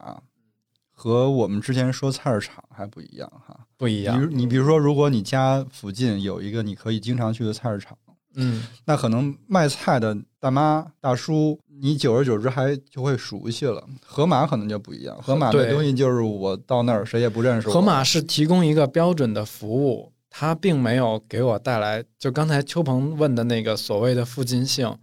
[0.90, 3.58] 和我们之前说菜市场还不一样哈。
[3.76, 7.96] 不一样如，你比如说，如果你家附近有一个你可以经常去的菜市场，
[8.34, 13.84] 嗯，那可能卖菜的大妈大叔，你久而久之还就会熟悉了。
[14.04, 17.74] 河马可能就不一样，河马的东西就是我到那儿谁也不认识我。
[17.74, 24.96] 河马是提供一个标准的服务，它并没有给我带来就刚才邱鹏问的那个所谓的附近性。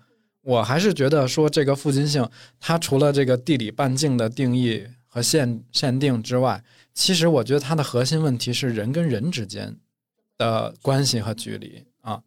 [0.45, 2.29] 我还是觉得说这个附近性，
[2.59, 9.75] 它除了这个地理半径的定义和限限定之外，其实我觉得它的核心问题是人跟人之间
[10.37, 12.21] 的关系和距离啊。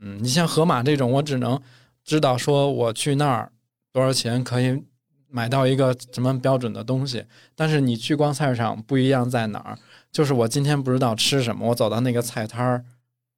[0.00, 1.58] 嗯，你像河马这种，我只能
[2.04, 3.50] 知道说我去那儿
[3.90, 4.82] 多少钱可以
[5.30, 7.24] 买到一个什么标准的东西，
[7.54, 9.78] 但是你去逛菜市场不一样在哪儿？
[10.12, 12.84] 就是我今天不知道吃什么，我走到那个菜摊儿，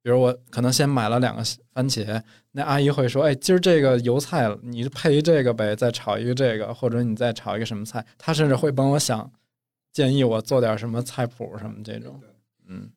[0.03, 9.31] 比如我可能先买了两个番茄，那阿姨会说：“哎，今儿这个油菜你配一这个呗，再炒一个这个，或者你再炒一个什么菜。”她甚至会帮我想
[9.93, 12.19] 建议我做点什么菜谱什么这种。
[12.67, 12.91] 嗯，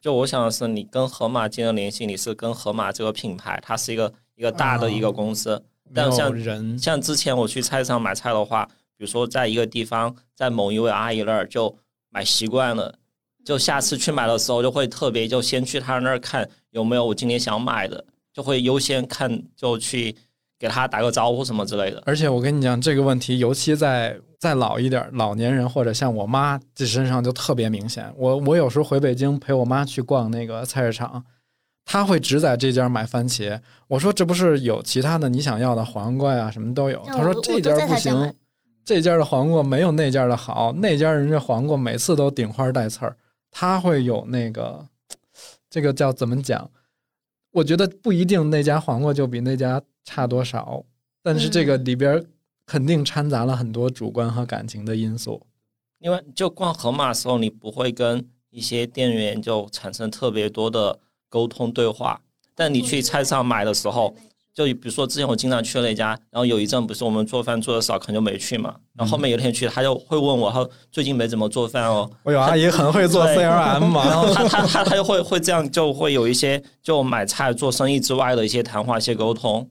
[0.00, 5.64] 就我想的是，你跟盒马进行联系，你是跟盒马这个品牌，它是一个一个大的一个公司。
[5.92, 8.64] 但像人像之前我去菜市场买菜的话，
[8.96, 11.76] 比如说在一个地方，在某一位阿姨那儿就
[12.08, 12.94] 买习惯了，
[13.44, 20.14] 就下次去买的时候就会特别就先去他那儿看有没有我今天想买的，就会优先看就去
[20.58, 22.02] 给他打个招呼什么之类的。
[22.06, 28.12] 而且我跟你讲，这个问题尤其在再老一点儿老年人或者像我妈这身上就特别明显。
[28.16, 31.24] 我我有时候回北京陪我妈去逛那个菜市场，
[31.84, 33.60] 她会只在这家买番茄。
[33.88, 37.02] 我说这不是有其他的你想要的黄瓜呀、什么都有。
[37.06, 38.32] 她说这家不行
[38.84, 43.16] 这家的黄瓜没有那家的好，那家人家黄瓜每次都顶花带刺儿。
[43.52, 44.88] 她会有那个
[45.70, 46.68] 这个叫怎么讲？
[47.52, 50.84] 我觉得不一定那家黄瓜就比那家差多少，
[51.22, 52.26] 但是这个里边
[52.64, 55.46] 肯定掺杂了很多主观和感情的因素。
[55.98, 62.22] 因为就逛盒马的时候，你不会跟一些店员就产生特别多的沟通对话，
[62.54, 64.16] 但你去菜市场买的时候，
[64.54, 79.68] 就比如说之前我经常去的那家，然后有一阵不是我们做饭做的少，可能就没去嘛，然后后面有一天去，他就会问我，他说最近没怎么做饭哦，我有阿姨很会做 CRM 嘛 然，后他他他他就会会这样，就会有一些就买菜做生意之外的一些谈话、一些沟通。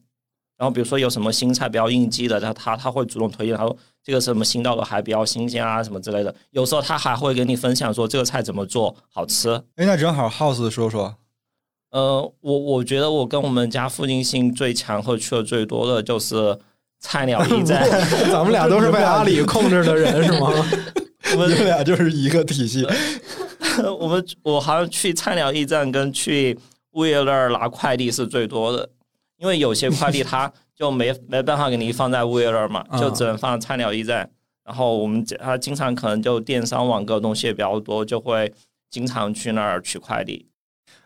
[0.58, 6.34] 然后比如说有什么新菜比较应季的，他他他会主动推荐，他说这个什么新到的还比较新鲜啊什么之类的。
[6.52, 9.50] 有时候他还会跟你分享说这个菜怎么做好吃。
[9.78, 11.16] 哎，那正好 House 说说，
[11.92, 16.58] 呃，我我觉得我跟我们家附近性最强和去的最多的就是
[17.00, 17.88] 菜鸟驿站。
[18.32, 20.50] 咱们俩都是被阿里控制的人是吗？
[21.36, 22.86] 我们俩就是一个体系。
[24.00, 26.58] 我们我好像去菜鸟驿站跟去
[26.92, 28.90] 物业那儿拿快递是最多的，
[29.38, 34.30] 因为有些快递它就没没办法给你放在物业那儿嘛，嗯就只能放菜鸟驿站。
[34.64, 38.52] 然后我们他经常可能就电商网购东西也比较多，就会
[38.90, 40.46] 经常去那儿取快递。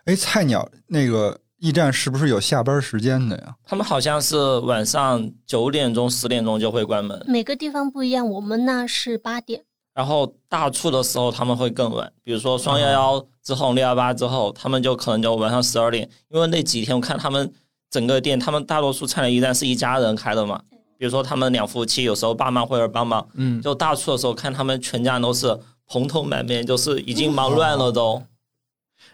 [0.06, 3.56] 哎，菜鸟那个驿站是不是有下班时间的呀？
[3.66, 9.64] 他们好像是晚上九点钟、十点钟就会关门，每个地方不一样，我们那是八点。
[9.96, 17.52] 然后大促的时候他们会更晚，比如说双幺幺之后、六幺八之后，他们就可能就晚上十二点，因为那几天我看他们
[17.90, 20.62] 整个店，他们大多数菜鸟驿站是一家人开的嘛，
[21.00, 28.22] 比如说他们两夫妻，有时候爸妈会来帮忙，嗯，就大促的时候看他们全家都是蓬头满面，就是已经忙乱了都。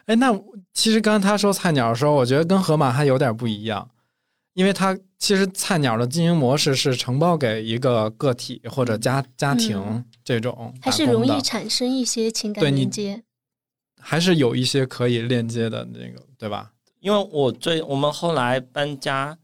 [0.05, 0.33] 哎，那
[0.73, 3.89] 其实刚刚他说菜鸟的时候，我觉得跟河马还有点不一样，
[4.53, 13.23] 因为它其实菜鸟的经营模式是承包给一个个体或者家家庭嗯这种还是容易产生一些情感对你连接。
[13.99, 16.71] 还是有一些可以链接的那个，对吧？
[16.99, 19.37] 因为我最我们后来搬家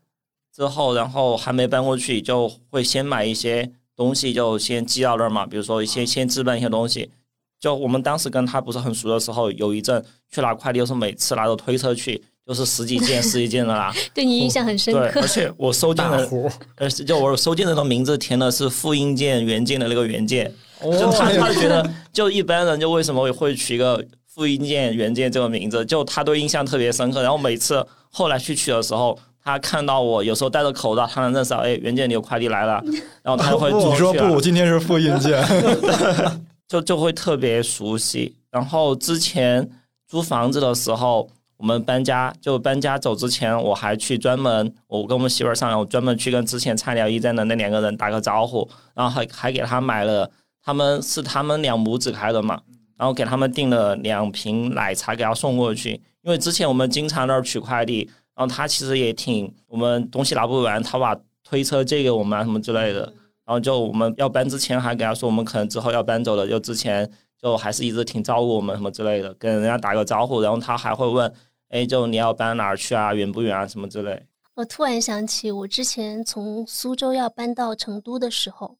[0.52, 5.46] 之后，然后还没搬过去，就会先买一些东西，就先寄到那儿嘛。
[5.46, 7.12] 比如说一些先置办一些东西。
[7.60, 13.91] 就我们当时跟他不是很熟的时候，有一阵去拿快递，就是每次拿着推车去，就是十几件、十几件的拿。
[14.13, 15.28] 对你印象很深对，刻而。
[15.28, 20.54] 且我收件的，大户，呃，就我收件人的名字填的是复印件、原件的那个原件。
[20.80, 27.24] 就他哦他觉得，就一般人就为什么会取一个复印件、原件这个名字，就他对印象特别深刻。
[27.24, 32.80] 然后每次后来去取的时候，他看到我有时候戴着口罩，他能认识到，哎，原件你有快递来了，
[33.24, 35.43] 然后他就会你说不，今天是复印件。
[36.67, 38.36] 就就会特别熟悉。
[38.51, 39.69] 然后之前
[40.08, 50.30] 租房子的时候，我们搬家就搬家走之前，我还去专门，我跟我们媳妇儿商量，我专门去跟之前菜鸟驿站的那两个人打个招呼，然后还还给他买了，
[50.63, 52.62] 他们是他们两母子开的嘛，
[52.97, 63.12] 然后给他们订了两瓶奶茶给他送过去，因为之前我们经常那儿取快递，然后他其实也挺我们东西拿不完，他把推车借给我们啊什么之类的。
[63.48, 67.10] 然后就我们要搬之前还给他说，我们可能之后要搬走了，就之前
[67.42, 71.34] 就还是一直挺照顾我们什么之类的，跟人家打个招呼，然后他还会问，
[71.70, 74.28] 哎，就你要搬哪儿去啊，远不远啊什么之类。
[74.56, 78.78] 我突然想起，我之前从苏州要搬到成都的时候，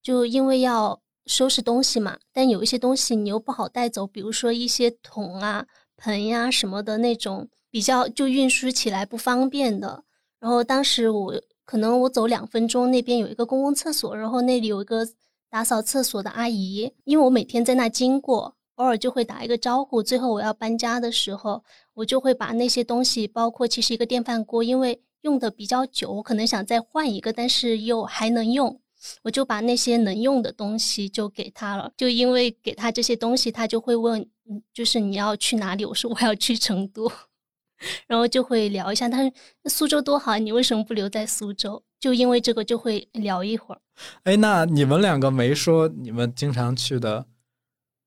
[0.00, 10.04] 就因为要收拾东西嘛，但有一些东西你又不好带走，比如说一些桶啊、盆呀、什么的那种，比较就运输起来不方便的。
[10.38, 15.06] 然后当时我可能我走两分钟，那边有一个公共厕所，然后那里有一个
[15.48, 20.02] 打扫厕所的阿姨，因为我每天在那经过，偶尔就会打一个招呼。
[20.02, 21.62] 最后我要搬家的时候，
[21.94, 28.80] 我就会把那些东西，包括其实一个电饭锅，因为用的比较久，我可能想再换一个，但是又还能用，
[29.22, 31.92] 我就把那些能用的东西就给他了。
[31.96, 34.28] 就因为给他这些东西，他就会问，
[34.72, 35.84] 就是你要去哪里？
[35.84, 37.10] 我说我要去成都，
[38.06, 39.08] 然后就会聊一下。
[39.08, 39.32] 他说
[39.66, 41.82] 苏州多好，你为什么不留在苏州？
[42.00, 43.80] 就因为这个就会聊一会儿。
[44.24, 47.26] 哎，那你们两个没说你们经常去的，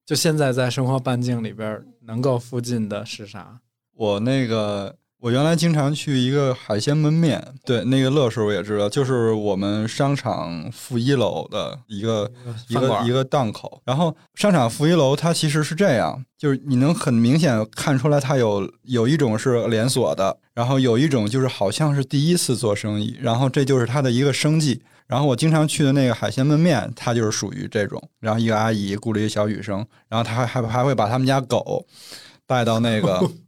[0.05, 3.61] 就现在在生活半径里边能够附近的是啥？
[3.93, 12.31] 我那个，我原来经常去一个海鲜焖面，对，那个乐师傅也知道，就是我们商场负一楼的一个
[12.67, 13.81] 一个一个档口。
[13.83, 24.81] 然后商场负一楼它其实是这样，就是你能很明显看出来，它有有一种是连锁的，然后有一种就是好像是第一次做生意，然后这就是它的一个生计。
[25.07, 28.01] 然后我经常去的那个海鲜焖面，它就是属于这种。
[28.19, 31.85] 然后一个阿姨雇了一个小女生，然后她还还还会把他们家狗
[32.45, 33.19] 带到那个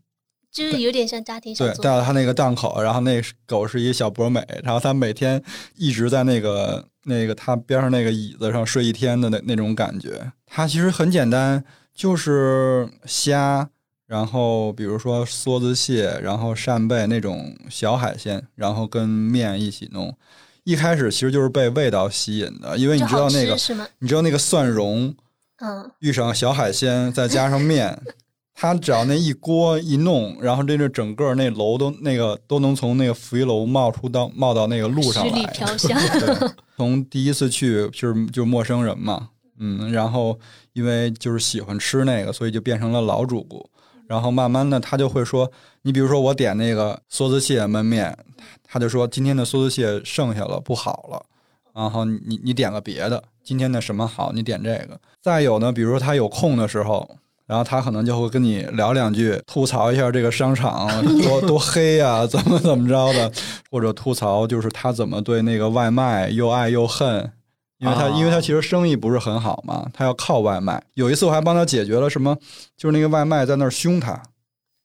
[0.51, 5.41] 就是有点像家庭小对，带到他那个档口，然后那狗是一个小博美，然后他每天
[5.75, 10.31] 一直在那个那个他边上那个椅子上睡一天的那那种感觉。
[10.45, 13.69] 它其实很简单，就是虾，
[14.07, 20.17] 然后比如说梭子蟹，然后扇贝那种小海鲜，然后跟面一起弄。
[20.63, 23.55] 一开始其实就是被味道吸引的，因为你知道那个？
[23.99, 25.15] 你知道那个蒜蓉，
[25.62, 27.99] 嗯，遇上小海鲜，再加上面，
[28.62, 35.50] 它只要那一锅一弄，然后这就整个那楼都那个都能从那个负一楼冒出到冒到那个路上来。
[35.54, 35.98] 飘香。
[36.76, 40.38] 从第一次去就是就是陌生人嘛，嗯，然后
[40.74, 43.65] 因为就是喜欢吃那个，所以就变成了老主顾。
[44.08, 45.50] 然后慢慢的，他就会说，
[45.84, 48.13] 你比如说我点那个梭子蟹焖面，
[48.62, 51.26] 他就说今天的梭子蟹剩下了，不好了，
[51.74, 55.00] 然后你你你点个别的，今天的什么好，你点这个。
[55.22, 57.10] 再有呢，比如说他有空的时候，
[57.49, 60.88] 然后他可能就会跟你聊两句，吐槽一下这个商场
[61.23, 63.31] 多多黑呀、 怎么怎么着的，
[63.71, 67.31] 或者吐槽就是他怎么对那个外卖又爱又恨。
[67.79, 70.79] 因为他，啊因为他其实生意不是很好嘛，他要靠外卖。
[70.93, 72.38] 有一次我还帮他解决了什么，
[72.77, 74.21] 就是那个外卖在那儿凶他，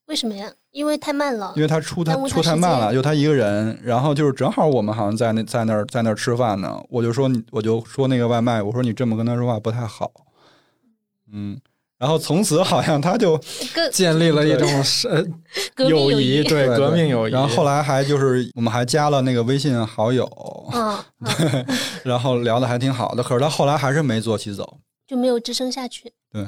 [0.07, 0.50] 为什么呀？
[0.70, 1.62] 因为太慢了因。
[1.62, 10.11] 为他出他耽误他出太慢了，就他一个人，然后就是正好我们好像在那在那儿在那儿吃饭呢，我就说你我就说那个外卖，我说你这么跟他说话不太好，
[11.32, 11.59] 嗯，
[12.05, 13.40] 然后从此好像他就
[13.90, 15.24] 建立了一种是呃
[15.88, 17.32] 友谊，对对对革命友谊。
[17.32, 20.26] 然后后来还就是我们还加了那个微信好友，
[20.74, 21.66] 嗯， 嗯。
[22.05, 26.12] 然后聊的还挺好的，可是他后来还是没做起走，就没有支撑下去。
[26.30, 26.46] 对，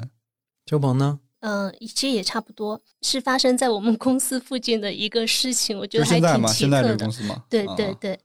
[0.67, 1.17] 秋鹏呢？
[1.39, 6.97] 嗯，其实也差不多，是发生在我们公司附近的一个事情，我觉得还挺现在嘛，现在这奇特的。
[6.99, 7.73] 个公司嘛，对啊。
[7.75, 8.19] 对对，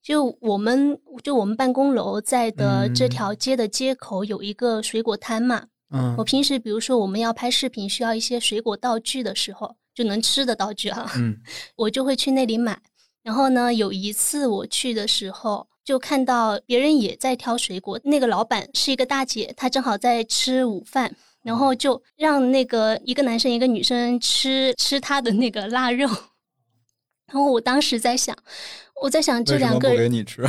[0.00, 5.64] 就我们就我们办公楼在的这嗯条街的街口有一个水果摊嘛。
[5.90, 11.36] 嗯我平时比如说我们要拍视频需要一些水果道具的时候，就能吃的道具啊，嗯
[11.76, 12.78] 我就会去那里买。
[13.22, 26.08] 然后呢，有一次我去的时候，就看到别人也在挑水果，那个老板是一个大姐，她正好在吃午饭，然后就让那个一个男生一个女生吃吃她的那个腊肉。
[27.28, 28.36] 然后我当时在想，
[29.02, 30.42] 我在想这两个人给你吃？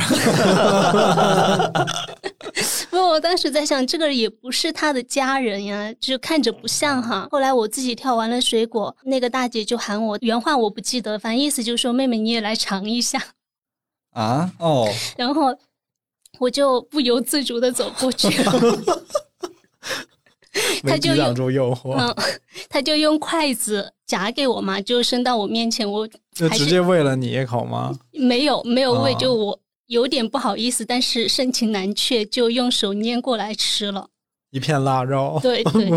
[2.90, 7.28] 不，我当时在想，这个也不是他的家人呀，就看着不像哈。
[7.30, 13.22] 后来我自己跳完了水果，那个大姐就喊我，原话我不记得，反正意思就是说，妹妹你也来尝一下。
[14.12, 14.50] 啊？
[14.58, 15.56] 哦，然后
[16.38, 18.52] 我就不由自主的走过去了，
[20.82, 22.14] 他没就用住诱惑，嗯，
[22.68, 27.98] 他就用筷子夹给我嘛，就伸到我面前，我就直接喂了你一口吗？
[28.12, 34.08] 没有没有喂，哦就我有点不好意思，但是盛情难却，就用手捏过来吃了。
[34.50, 35.90] 一片腊肉，对 对。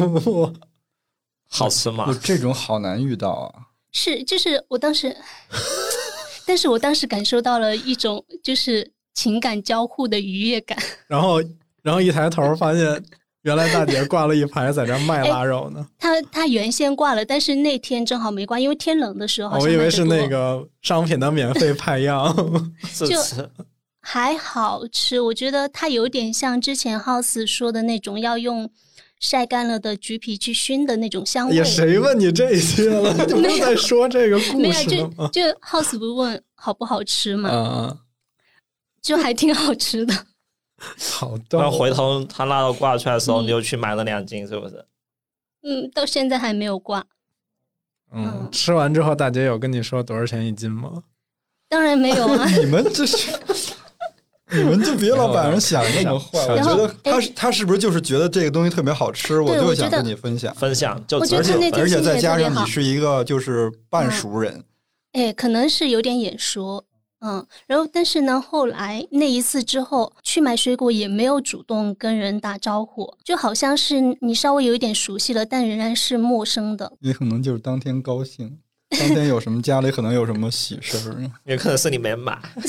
[1.50, 2.14] 好吃吗我？
[2.16, 3.54] 这种好难遇到啊！
[3.92, 5.16] 是，就是我当时，
[6.46, 10.78] 但是我当时感受到了一种就是情感交互的愉悦感。
[11.08, 11.40] 然后
[11.84, 13.04] 然后一抬头发现，
[13.44, 15.86] 原来大姐挂了一排在这卖腊肉呢。
[16.00, 22.34] 他他原先挂了，但是那天正好没挂，因为天冷的时候我以为是那个商品的免费派样。
[22.96, 23.50] 就是
[24.02, 28.70] 还好吃，我觉得它有点像之前 House 说的那种要用
[29.20, 31.56] 晒干了的橘皮去熏的那种香味。
[31.56, 33.14] 也谁问你这些了？
[33.26, 35.08] 就在说这个故没有，就？
[35.30, 37.98] 就 House 不问好不好吃嘛，嗯，
[39.02, 40.14] 就还挺好吃的。
[41.12, 41.70] 好逗然。
[41.72, 44.86] 后回头他腊肉挂出来的时候，你又去买了两斤，是不是？
[45.64, 47.06] 嗯，到现在还没有挂，
[48.12, 51.04] 嗯，吃完之后，大姐有跟你说多少钱一斤吗？
[51.70, 52.46] 当然没有啊。
[52.60, 53.32] 你们这是，
[54.52, 56.40] 你们就别老把人想那么坏。
[56.48, 60.54] 我觉得他哎是他是不是就是觉得这个东西特别好吃，我就想跟你分享。
[60.54, 64.64] 分享就我觉得而且再加上你是一个就是半熟人，
[65.14, 66.84] 哎，可能是有点眼熟，
[67.26, 76.92] 嗯，然后但是呢，后来那一次之后去买水果也没有主动跟人打招呼，就好像是你稍微有一点熟悉了，但仍然是陌生的。
[77.00, 78.60] 也可能就是当天高兴，
[79.00, 81.32] 当天有什么家里可能有什么喜事儿。
[81.48, 82.38] 也可能是你没买。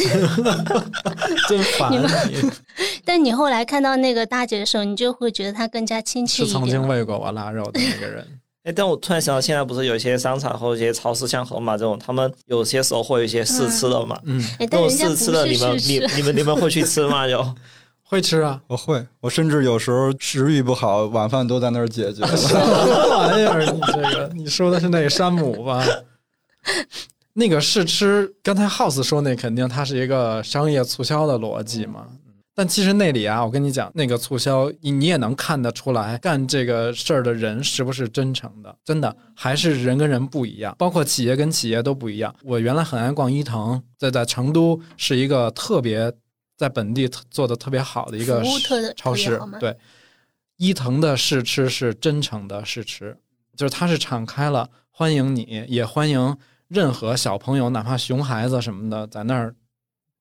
[1.48, 2.50] 真烦你们你！
[3.04, 6.86] 但你后来看到那个大姐的时候，你就会觉得她更加亲切是曾经。
[6.86, 8.40] 喂过我腊肉的那个人。
[8.64, 14.18] 哎，但我突然想到，现在不是有一些商场或者一些超市，像盒马这种，他们有些时候会有一些试吃的嘛。
[14.24, 17.28] 嗯，哎，那种试吃的，你们你，你们你们会去吃吗？
[17.28, 17.46] 就
[18.02, 18.60] 会吃啊。
[18.66, 22.26] 我会，我甚至有时候食欲不好，晚饭都在那儿解决。
[22.36, 23.64] 什么玩意儿？
[23.66, 25.84] 你这个，你说的是那个山姆吧？
[27.34, 32.06] 那个试吃，刚才 House 说那肯定它是一个商业促销的逻辑嘛。
[32.56, 42.32] 但其实那里啊，我跟你讲，那个促销你你也能看得出来，干这个事儿的人是不是真诚的，真的还是人跟人不一样，包括企业跟企业都不一样。
[42.44, 46.12] 我原来很爱逛伊藤，在在成都是一个特别
[46.56, 48.40] 在本地做的特别好的一个
[48.94, 49.76] 超市对，
[50.56, 53.16] 伊藤的试吃是真诚的试吃，
[53.56, 56.36] 就是它是敞开了欢迎你，也欢迎
[56.68, 59.56] 任何小朋友，哪怕熊孩子什么的，在那儿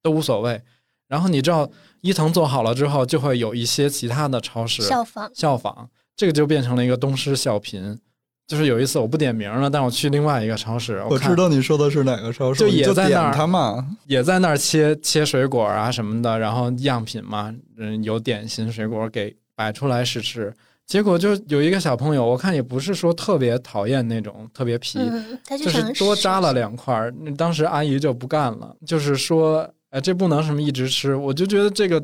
[0.01, 0.59] 都无所谓。
[1.07, 1.69] 然后你知道
[2.01, 5.29] 伊藤做好了之后，就会有一些其他的超市效仿。
[5.33, 7.97] 效仿，这个就变成了一个东施效颦。
[8.45, 13.95] 就是有一次我不点名了，但我去另外一个超市，看我知道你说的是哪个超市，就也在那儿他嘛。
[14.05, 20.53] 也在那儿切切水果啊什么的，然后样品嘛，嗯，有点心水果给摆出来试吃。
[20.85, 27.09] 结果就有一个小朋友，我看也不是说特别讨厌那种特别皮，嗯，他就就是多扎了两块。
[27.21, 31.15] 那当时阿姨就不干了，就是说，哎，这不能什么一直吃。
[31.15, 32.03] 我就觉得这个，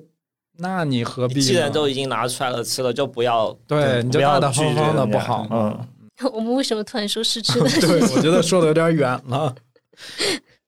[0.59, 1.41] 那你何必？
[1.41, 5.87] 既然都已经拿出来了吃了，就不要对，你就不要大大方方的不好吗？
[6.21, 7.67] 嗯， 我们为什么突然说试吃的？
[7.81, 9.55] 对，我觉得说的有点远了。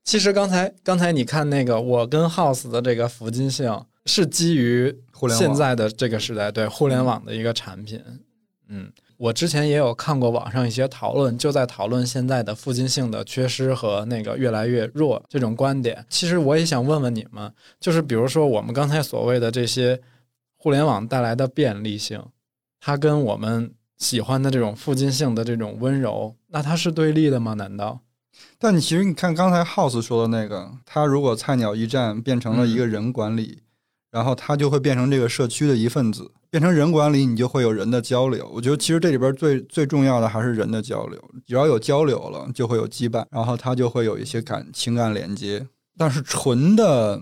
[0.04, 8.02] 其实刚才刚才你看那个我跟 House 的这个福金性是基于互联网现在的这个时代对互联网的一个产品。
[8.68, 8.92] 嗯，
[9.22, 16.04] 我之前也有看过网上一些讨论，就在讨论现在的附近性的缺失和那个越来越弱这种观点。
[16.10, 20.02] 其实我也想问问你们，就是比如说我们刚才所谓的这些
[20.58, 22.20] 互联网带来的便利性，
[22.80, 27.54] 它跟我们喜欢的这种附近性的这种温柔，那它是对立的吗？
[27.54, 28.00] 难道？
[28.58, 33.62] 但你其实你看刚才 House 说的那个，他如果菜鸟驿站变成了一个人管理，
[34.12, 36.30] 然后他就会变成这个社区的一份子。
[36.50, 38.46] 变成人管理，你就会有人的交流。
[38.54, 41.18] 我觉得其实这里边最最重要的还是人的交流。
[41.48, 45.66] 只要有交流了，就会有羁绊，然后他就会有一些感情感连接。
[45.98, 47.22] 但是纯的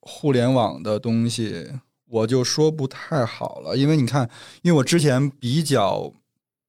[0.00, 1.68] 互联网的东西，
[2.06, 4.28] 我就说不太好了，因为你看，
[4.60, 6.12] 因为我之前比较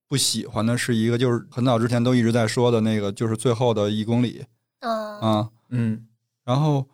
[0.07, 4.45] 不喜欢的是一个，就是很早之前都一直在说的那个，就是最后的一公里
[4.79, 5.49] 嗯，啊。
[5.69, 6.07] 嗯
[6.45, 6.87] 然后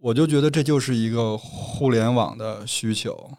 [0.00, 3.30] 我就觉得这就是一个互联网的需求。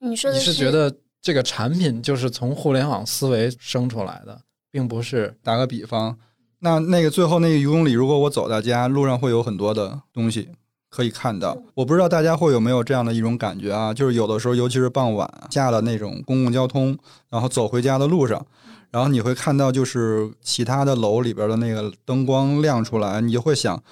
[0.00, 6.16] 你说的你是觉得这个产品就是从互联网思维生出来的，并不是打个比方，
[6.60, 10.50] 那那个最后那个一公里，如果我走到家，路上会有很多的东西
[10.88, 11.56] 可以看到。
[11.74, 16.96] 我不知道大家会有没有这样的一种感觉啊，就是有的时候，尤其是傍晚下了那种公共交通，
[17.28, 18.46] 然后走回家的路上，
[18.90, 23.82] 然后你会看到就是其他的楼里边的那个灯光亮出来，你就会想，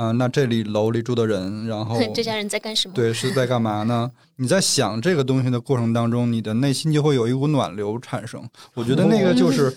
[0.00, 2.94] 啊、那这里楼里住的人，然后 这家人在干什么？
[2.94, 4.10] 对，是在干嘛呢？
[4.36, 8.42] 你在想这个东西的过程当中，你的内心就会有一股暖流产生。
[8.72, 9.76] 我觉得那个就是，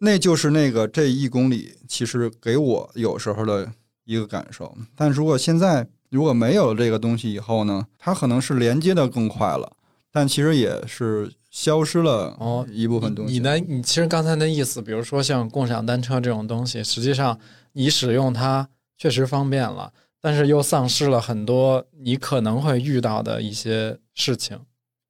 [0.00, 3.72] 那就是那个这一公里，其实给我有时候的
[4.04, 4.76] 一个感受。
[4.94, 9.72] 但如果现在如果没有这个东西以后呢，它可能是连接的更快了，
[10.12, 13.32] 但其实也是消失了哦一部分东西。
[13.32, 17.38] 你的你其实刚才的意思，比如说像共享单车这种东西，实际上
[17.72, 18.68] 你使用它
[19.02, 24.60] 确实方便了，但是又丧失了很多你可能会遇到的一些事情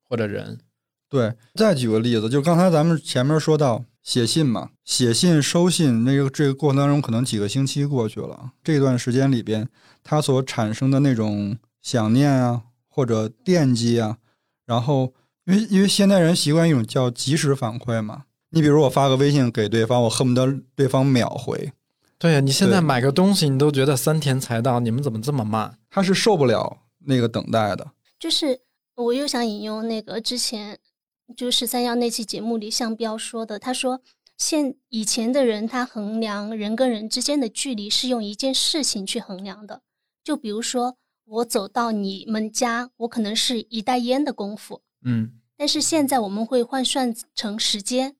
[0.09, 0.59] 或者人。
[1.11, 9.69] 对，再举个例子，就刚才咱们前面说到写信嘛，写信、收信，那个这个过程当中，可能几个星期过去了，这段时间里边，
[10.03, 14.17] 它所产生的那种想念啊，或者惦记啊，
[14.65, 15.13] 然后
[15.45, 18.23] 因为因为现代人习惯一种叫及时反馈嘛，
[18.53, 21.71] 你比如我发个微信给对方，我恨不得对方秒回，
[22.23, 25.77] 对呀，你现在买个东西，你都觉得三天才到，你们怎么这么慢？
[25.91, 27.91] 他是受不了那个等待的。
[28.17, 28.61] 就是
[28.95, 30.79] 我又想引用那个之前
[31.37, 34.01] 就是三幺那期节目里向彪说的，他说
[34.39, 39.83] 现以前的人他衡量人跟人之间的距离是用一件事情去衡量的，
[40.23, 48.15] 就比如说我走到你们家，我可能是一袋烟的功夫，嗯，但是现在我们会换算成时间，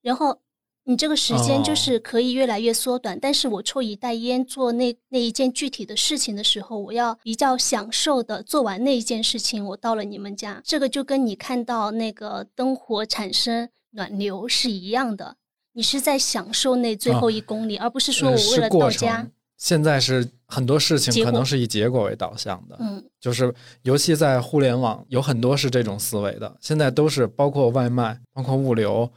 [0.00, 0.42] 然后
[0.88, 3.18] 你这个时间就哦是可以越来越缩短。
[3.20, 15.36] 但是我抽一袋烟做那那一件具体的事情的时候，我要比较享受的做完那一件事情，我到了你们家，这个就跟你看到那个灯火产生暖流是一样的。
[15.72, 19.30] 你是在享受那最后一公里，而不是说我为了到家程。。
[19.58, 26.56] 现在是很多事情可能是以结果为导向的，嗯，就是尤其在互联网，有很多是这种思维的。
[26.60, 29.10] 现在都是包括外卖、包括物流、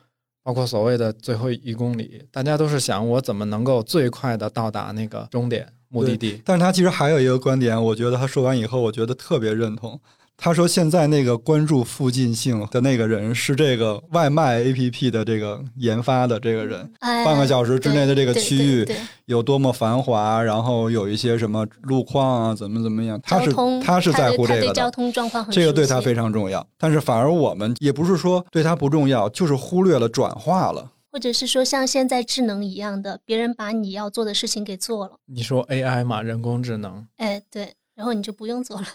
[0.44, 6.42] 包括所谓的最后一公里，大家都是想我怎么能够最快的到达那个终点目的地。
[6.46, 10.00] 但是他其实还有一个观点，我觉得他说完以后，我觉得特别认同。
[10.40, 18.88] 他说现在那个关注附近性的那个人是这个外卖 APP 的这个研发的这个人，哎半个小时之内的这个区域
[19.26, 24.74] 有多么繁华，然后有一些什么路况啊，怎么怎么样，他是通他是在乎这个的。
[24.74, 30.92] 交通状况很这个对他非常重要，但是反而我们也不是说对他不重要，就是忽略了转化了。
[31.12, 38.88] 或者是说像现在智能一样的，别人把你要做的事情给做了，你说 AI 嘛，人工智能，哎，对，然后你就不用做了。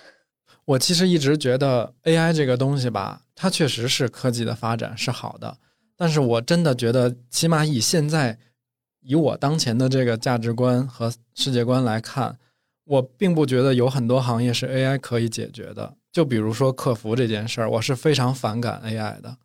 [0.67, 5.59] 我其实一直觉得 AI 这个东西吧，它确实是科技的发展是好的，
[5.97, 8.39] 但是我真的觉得，起码以现在
[9.01, 12.39] 以我当前的这个价值观和世界观来看，
[12.85, 15.95] 我并不觉得有很多行业是 AI 可以解决的。
[16.11, 19.37] 就比如说客服这件事儿，我是非常反感 AI 的。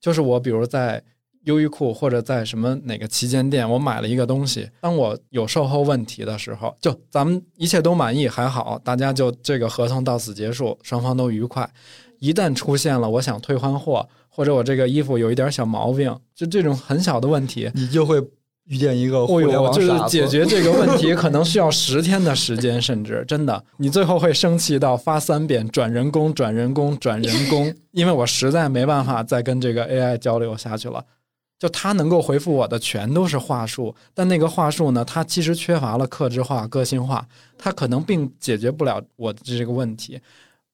[0.00, 1.02] 就是我比如在
[1.44, 11.68] 优衣库或者在什么哪个旗舰店，我买了一个东西，当我有售后问题的时候，就咱们一切都满意还好，大家就这个合同到此结束，双方都愉快。
[12.18, 18.18] 一旦出现了我想退换货，或者我这个衣服有一点小毛病，就这种很小的问题，你就会
[18.66, 20.08] 遇见一个互哦呦，联网就是。
[20.08, 31.04] 解决这个问题可能需要十天的时间，甚至真的，你最后会生气到发三遍转人工、转人工、转人工，因为我实在没办法再跟这个 AI 交流下去了。
[31.64, 40.20] 就他能够回复我的全都是话术，但那个话术呢，它其实缺乏了克制化、个性化，它可能并解决不了我的这个问题。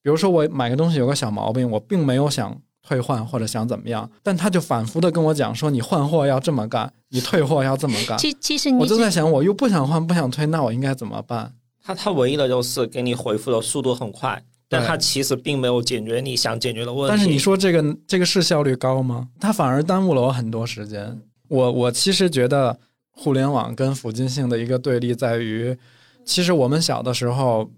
[0.02, 8.18] 比如说我买个东西有个小毛病，我并没有想退换或者想怎么样，但他就反复的跟我讲说，你换货要这么干，你退货要这么干。
[8.18, 11.54] 其其实你我就在想，我又不想换，不想退，那我应该怎么办？
[11.84, 17.08] 他他唯一的就是给你回复的速度很快，但对他其实并没有解决你想解决的问题。
[17.08, 19.28] 但是你说这个这个是效率高吗？
[19.40, 21.20] 它反而耽误了我很多时间。
[21.48, 22.78] 我我其实觉得
[23.10, 25.76] 互联网跟附近性的一个对立在于，
[26.24, 27.72] 其实我们小的时候，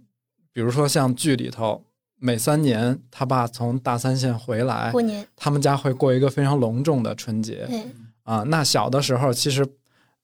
[0.53, 1.83] 比如说像剧里头，
[2.19, 7.65] 每三年他爸从大三线回来，过年，他们家会过一个非常隆重的春节。
[7.67, 7.83] 对，
[8.25, 9.67] 啊，那小的时候其实，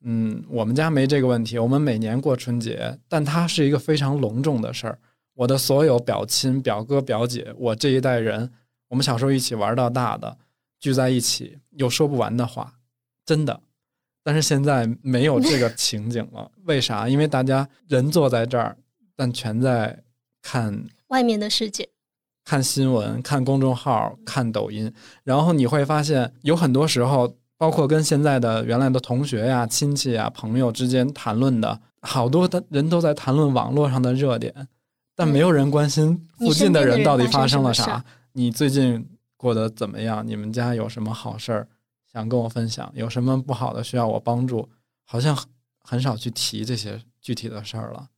[0.04, 4.98] 嗯，我们家没这个问题，我们每年过春节，但它是一个非常隆重的事儿。
[5.38, 8.50] 我的所有表亲、表哥、表姐，我这一代人，
[8.88, 10.36] 我们小时候一起玩到大的，
[10.80, 12.74] 聚在一起有说不完的话，
[13.24, 13.60] 真的。
[14.24, 17.08] 但是现在没有这个 情景了，为啥？
[17.08, 18.76] 因为大家人坐在这儿，
[19.14, 20.02] 但全在
[20.42, 21.88] 看外面的世界。
[22.44, 34.66] 看新闻、看公众号、看抖音，然后你会发现，有很多时候，包括跟现在的原来的同学呀、亲戚呀、朋友之间谈论的，好多的人都在谈论网络上的热点，
[35.18, 38.04] 但没有人关心附近的人到底发生了啥。
[38.34, 39.04] 你最近
[39.36, 40.24] 过得怎么样？
[40.24, 41.66] 你们家有什么好事儿
[42.12, 42.88] 想跟我分享？
[42.94, 44.68] 有什么不好的需要我帮助？
[45.04, 45.36] 好像
[45.80, 48.10] 很少去提这些具体的事儿了。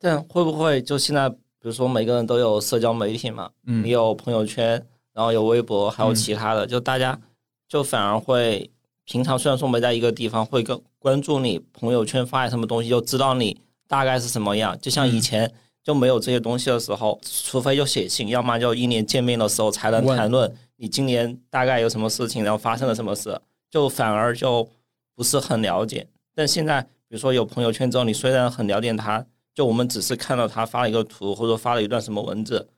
[0.00, 1.28] 但会不会就现在？
[1.28, 7.20] 比如说，每个人都有社交媒体嘛，嗯你有朋友圈，然后有微博，还有其他的，就大家
[7.68, 8.68] 就反而会
[9.04, 14.76] 平常虽然说没在一个地方，会更关注你朋友圈发什么东西，就知道你大概是什么样。
[14.80, 15.52] 就像以前
[15.90, 23.36] 就没有这些东西的时候，除非就写信，要么就一年见面的时候才能谈论你今年大概有什么事情，然后发生了什么事，
[23.68, 24.68] 就反而就
[25.16, 26.06] 不是很了解。
[26.32, 29.26] 但现在，比如说有朋友圈之后，你虽然很了解他。
[29.52, 32.68] 就我们只是看到他发了一个图，或者发了一段什么文字，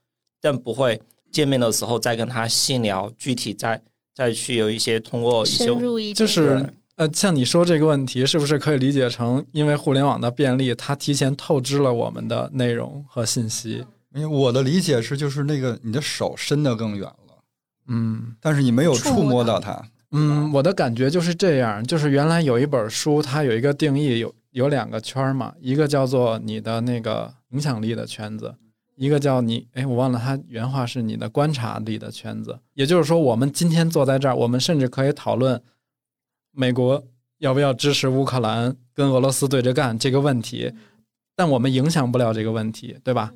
[0.41, 0.99] 但不会
[1.31, 3.79] 见面的时候再跟他细聊，具体再
[4.15, 13.85] 再去有一些通过深入一就是呃，像你说这个问题，是不是可以理解成，因为互联网的便利，它提前透支了我们的内容和信息？
[14.13, 17.43] 因为我的理解是，就是那个你的手伸得更远了，
[17.87, 24.33] 嗯，但是你没有触摸到它，嗯，我的感觉就是这样，就是原来有一本书，它有一个定义有。
[24.53, 28.53] 有两个圈儿嘛，一个叫做你的那个影响力的圈子，
[28.95, 32.59] 一个叫你，哎，我忘了它原话是你的观察力的圈子。
[32.75, 35.59] 也就是说，我们今天坐在这儿，我们甚至可以讨论
[36.53, 37.03] 美国
[37.39, 40.71] 要不要支持乌克兰跟俄罗斯对着干这个问题，
[41.35, 43.33] 但我们影响不了这个问题，对吧？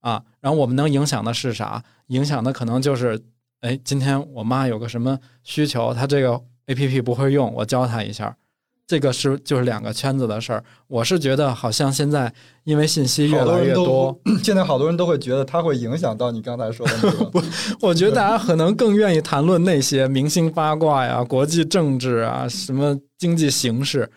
[0.00, 1.82] 啊，然后我们能影响的是啥？
[2.06, 3.20] 影响的可能就是，
[3.60, 8.36] 哎，今天我妈有个什么需求，她这个 A P P 不会用，我教她一下。
[8.86, 12.30] 这个是就是两个圈子的事儿，我是觉得好像现在
[12.64, 17.24] 因为信息越来越多，现在好多人都会觉得它会影响到你刚才说的那个。
[17.24, 17.42] 不，
[17.80, 24.10] 我觉得大家可能更愿意谈论那些明星八卦呀、国际政治啊、什么经济形势。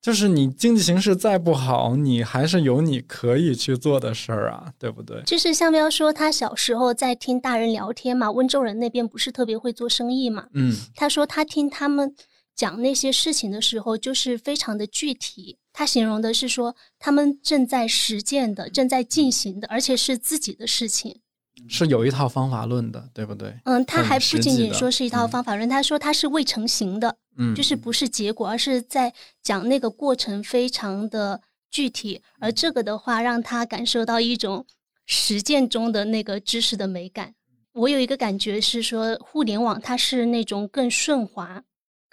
[0.00, 5.20] 就是你经济形势再不好，你还是有你可以去做的事儿啊，对不对？
[5.26, 12.14] 就是向彪说，他小时候在听大人聊天嘛，温州人那边不是特别会做生意嘛，嗯，他说他听他们。
[12.56, 15.58] 讲那些事情的时候，就是非常的具体。
[15.74, 21.20] 他形容的是说，他们正在实践的、正在进行的，而且是自己的事情，
[21.68, 23.54] 是有一套方法论的，对不对？
[23.64, 32.22] 嗯，他还不仅仅说是一套方法论，他说他是未成型的，嗯，就是不是结果，而是在讲那个过程非常的具体。
[32.40, 34.64] 而这个的话，让他感受到一种
[35.04, 37.34] 实践中的那个知识的美感。
[37.74, 41.62] 我有一个感觉是说，互联网它是那种更顺滑。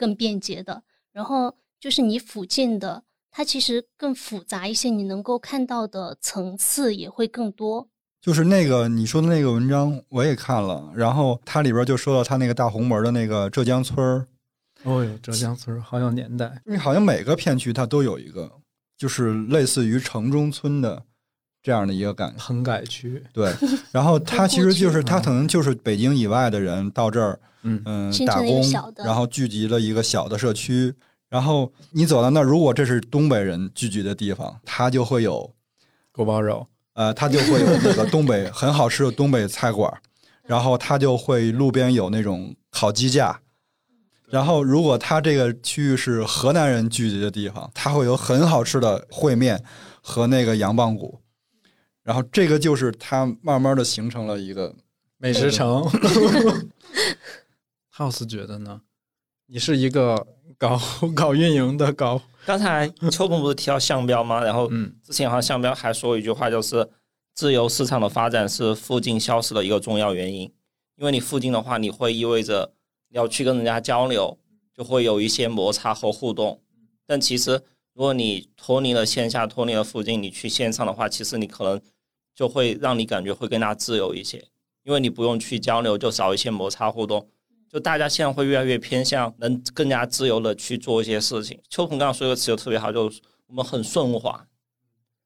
[0.04, 0.84] 更便捷的，
[1.14, 3.01] 然后就是你附近的，
[3.32, 7.88] 它其实更复杂一些，你能够看到的层次也会更多。
[8.20, 14.28] 就是那个你说的那个文章，我也看了，然后它里边就说到它那个大红门的那个浙江村儿。
[14.84, 18.51] 哦哟，浙江村儿好有年代，因为好像每个片区它都有一个，
[18.97, 21.01] 就是类似于城中村的
[21.62, 22.38] 这样的一个感觉。
[22.38, 23.24] 棚改区。
[23.32, 23.54] 对，
[23.93, 27.39] 然后 它其实就是它可能就是北京以外的人到这儿。
[27.64, 27.82] 嗯。
[27.86, 28.64] 嗯，打工，
[28.97, 30.93] 然后聚集了一个小的社区，
[31.30, 35.51] 然后你走到那儿，如果这是东北人聚集的地方，他就会有
[36.11, 39.91] 锅包肉，呃，他就会有那个东北很好吃的东北菜馆，
[40.45, 43.39] 然后他就会路边有那种烤鸡架，
[44.30, 49.64] 然后如果他这个区域是河南人聚集的地方，他会有很好吃的烩面
[50.01, 51.20] 和那个羊棒骨，
[52.03, 54.76] 然后这个就是他慢慢的形成了一个
[55.18, 55.84] 美食城。
[57.96, 58.82] House 觉得呢？
[59.46, 60.26] 你是一个
[60.58, 60.80] 搞
[61.16, 64.44] 搞运营的，搞刚才秋鹏不是提到项标吗？
[64.44, 64.68] 然后
[65.04, 66.89] 之前好像项标还说一句话，就是
[67.36, 70.52] 自由市场的发展是附近消失的一个重要原因。
[70.96, 72.74] 因为你附近的话，你会意味着
[73.10, 74.39] 要去跟人家交流，
[74.76, 76.60] 就会有一些摩擦和互动。
[77.06, 77.62] 但其实
[77.94, 81.80] 如果你脱离了线下，脱离了附近，你去线上的话，其实你可能
[82.34, 84.44] 就会让你感觉会更加自由一些，
[84.84, 87.30] 因为你不用去交流，就少一些摩擦互动。
[87.74, 91.60] 就大家现在会越来越偏向能更加自由的去做一些事情。
[91.72, 94.46] 秋鹏刚刚说个词就特别好，就是我们很顺滑，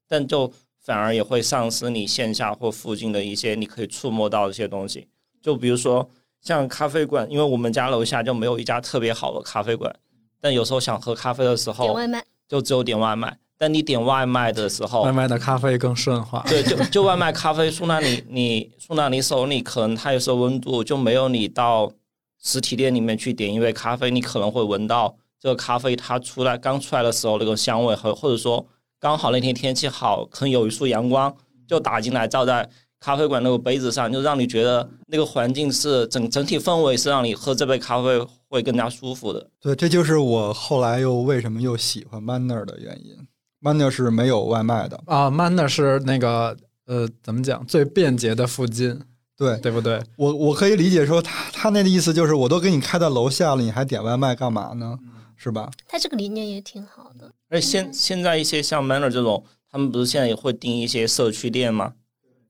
[0.08, 0.50] 但就
[0.82, 5.08] 反而也会丧失你线下或附近的一些你可以触摸到的一些东西。
[5.42, 6.08] 就比如说
[6.40, 9.94] 像咖啡馆，因为我们家楼下就没有一家特别好的咖啡馆，
[10.40, 13.38] 但有时候想喝咖啡的时候，点外卖就只有点外卖。
[13.58, 16.42] 但你点外卖的时候，外卖的咖啡更顺滑。
[16.48, 21.92] 对，就就外卖咖啡送到你你送到你手里，可能它有时候温度就没有你到。
[22.42, 28.66] 实体店里面去点一杯咖啡，你可能会闻到这个咖啡它出来刚出来的时候那个香味，和或者说
[29.00, 31.34] 刚好那天天气好，可能有一束阳光
[31.66, 32.68] 就打进来，照在
[33.00, 39.48] 咖啡馆那个杯子上，就让你觉得那个环境是整整体氛围是让你喝这杯咖啡会更加舒服的。
[39.60, 43.16] 对，这就是我后来又为什么又喜欢 Manner 的原因。
[43.60, 49.00] Manner 是没有外卖的啊，Manner 是那个呃，怎么讲最便捷的附近，
[49.38, 50.02] 对对不对？
[50.16, 54.98] 我我可以理解说他他那个意思就是我都给你开到楼下了，你还点外卖干嘛呢？
[55.36, 55.70] 是吧？
[55.86, 57.32] 他这个理念也挺好的。
[57.48, 61.94] 而且现现在一些像 Manner 这种，他们不是现在也会订一些社区店吗？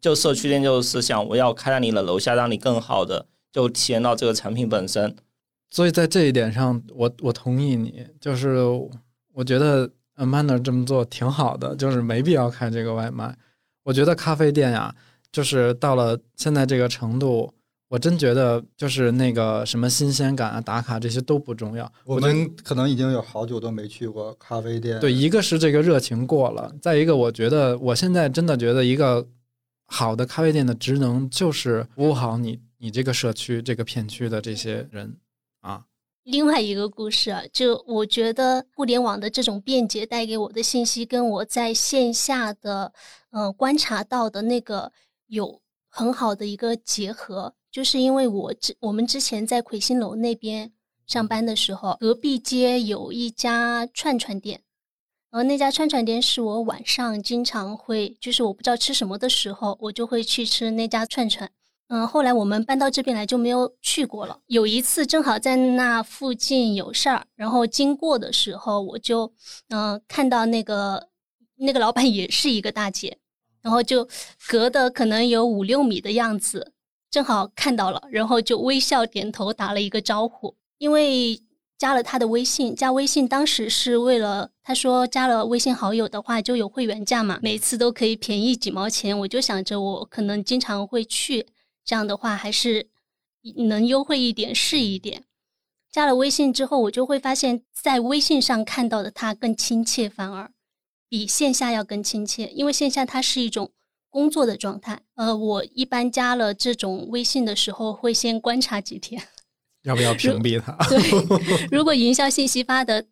[0.00, 5.14] 就社区店就是想我要开在你的楼下，让你更好的就体验到这个产品本身。
[5.70, 8.56] 所以在这一点上，我我同意你，就是
[9.34, 13.36] 我觉得 Manner 这么做挺好的，就是没必要开这个外卖。
[13.82, 14.94] 我觉得咖啡店呀，
[15.32, 17.52] 就是到了现在这个程度。
[17.90, 21.90] 我真觉得就是那个什么新鲜感啊、打卡这些都不重要。
[22.04, 25.00] 我们可能已经有好久都没去过咖啡店。
[25.00, 29.26] 对，一个是这个热情过了，再一个我觉得我现在真的觉得一个
[29.86, 35.16] 好的咖啡店的职能就是服务好你你这个社区这个片区的这些人
[35.62, 35.86] 啊。
[36.24, 42.92] 另外一个故事啊，就我觉得互联网的这种便捷带给我的信息，跟我在线下的
[43.30, 44.92] 呃观察到的那个
[45.28, 47.54] 有很好的一个结合。
[47.70, 50.72] 就是因为我之我们之前在魁星楼那边
[51.06, 54.62] 上班的时候，隔壁街有一家串串店，
[55.30, 61.50] 然后那家串串店是我晚上经常会，就是我不知道吃什么的时候，我就会去吃那家串串。
[61.88, 64.40] 嗯，后来我们搬到这边来就没有去过了。
[64.46, 69.32] 有一次正好在那附近有事儿，然后经过的时候，我就
[69.68, 71.08] 嗯看到那个
[71.56, 73.18] 那个老板也是一个大姐，
[73.62, 74.08] 然后就
[74.48, 76.72] 隔的可能有五六米的样子。
[77.10, 80.54] 正好看到了，然后就微笑点头打了一个招呼。
[80.76, 81.40] 因为
[81.78, 89.18] 加了他的微信，加微信当时是为了他说加了微信好友的话就有会员价嘛，每次都可以便宜几毛钱。
[89.20, 91.46] 我就想着我可能经常会去，
[91.84, 92.88] 这样的话还是
[93.68, 95.24] 能优惠一点是一点。
[95.90, 100.50] 加了微信之后，我就会发现，在微信上看到的他更亲切，反而
[101.08, 103.72] 比线下要更亲切，因为线下它是一种。
[104.10, 109.22] 工作的状态，呃，我一般加了这种微信的时候，会先观察几天，
[109.82, 110.74] 要不要屏蔽他？
[110.88, 110.98] 对，
[111.70, 113.04] 如果营销信息发的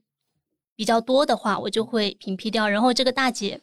[0.74, 2.66] 比较多的话，我就会屏蔽掉。
[2.66, 3.60] 然后这个大姐，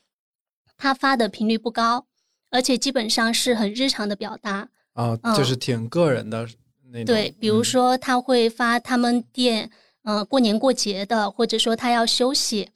[0.78, 2.06] 她发的频率不高，
[2.52, 6.48] 而且基本上是很日常的表达啊，就是挺个人的
[6.92, 7.06] 那种。
[7.06, 9.72] 对，比如说她会发他们店，
[10.04, 12.70] 嗯，过年过节的，或者说她要休息，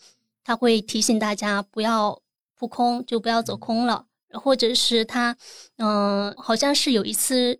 [0.48, 2.22] 他会提醒大家不要
[2.58, 4.06] 扑空，就不要走空了。
[4.32, 5.36] 或者是他，
[5.78, 7.60] 嗯，好像是有一次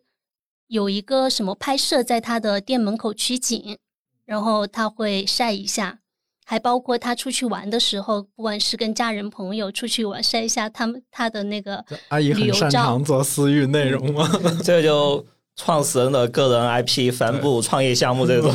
[0.68, 3.78] 有一个什么拍摄，在他的店门口取景，
[4.26, 6.00] 然后他会晒一下，
[6.46, 14.30] 还包括他出去玩的时候，不管是跟家人朋友出去玩，晒一下他们他的那个阿姨很擅长做私域内容吗？
[14.64, 15.26] 这就
[15.58, 18.54] 创始人的个人 IP 反哺创业项目这种。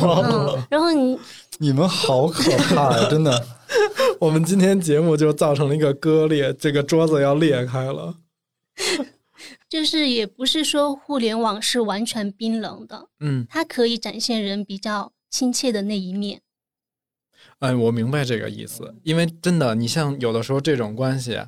[0.71, 1.19] 然后你
[1.59, 3.45] 你们好可怕呀，真的。
[4.19, 8.17] 我们今天节目就造成了一个割裂，这个桌子要裂开了。
[9.67, 16.41] 就是也不是说互联网是完全冰冷的，嗯，它可以展现人比较亲切的那一面。
[17.59, 21.39] 嗯，我明白这个意思，因为真的，你像有的时候这种关系，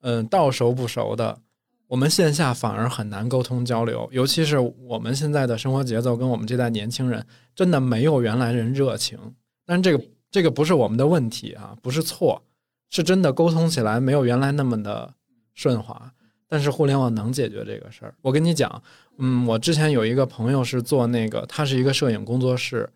[0.00, 1.40] 嗯，到熟不熟的，
[1.88, 9.18] 我们线下反而很难沟通交流，尤其是我们现在的生活节奏跟我们这代年轻人，真的没有原来人热情。
[9.66, 10.02] 但这个。
[10.30, 12.42] 这个不是我们的问题啊，不是错，
[12.88, 15.12] 是真的沟通起来没有原来那么的
[15.54, 16.12] 顺滑。
[16.52, 18.12] 但是互联网能解决这个事儿。
[18.22, 18.82] 我跟你讲，
[19.18, 22.90] 嗯，我之前有一个朋友是做那个，他是一个摄影工作室，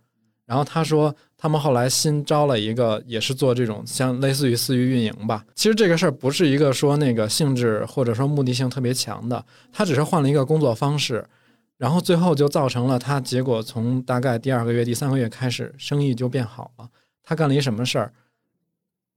[0.45, 5.45] 然后他说他们后来新招了一个，也是做这种像类似于私域运营吧。
[5.55, 11.25] 其实这个事儿不是一个说那个性质或者说目的性特别强的，他只是换了一个工作方式，
[11.79, 16.89] 然后最后就造成了他结果从大概第二个月、第三个月开始，生意就变好了。
[17.25, 18.13] 他干了一什么事儿？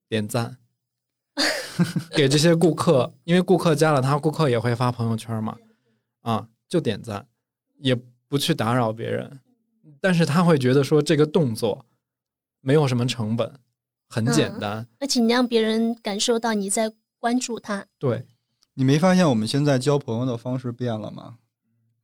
[0.10, 0.58] 点赞，
[2.16, 5.58] 给这些顾客，因为顾客加了他，顾客也会发朋友圈嘛，
[6.22, 7.28] 啊，就点赞，
[7.80, 7.94] 也
[8.30, 9.42] 不去打扰别人，
[10.00, 11.86] 但是他会觉得说这个动作
[12.62, 13.60] 没有什么成本，
[14.08, 17.86] 很简单，而且你让别人感受到你在关注他。
[18.00, 18.26] 对，
[18.76, 21.40] 你没发现我们现在交朋友的方式变了吗？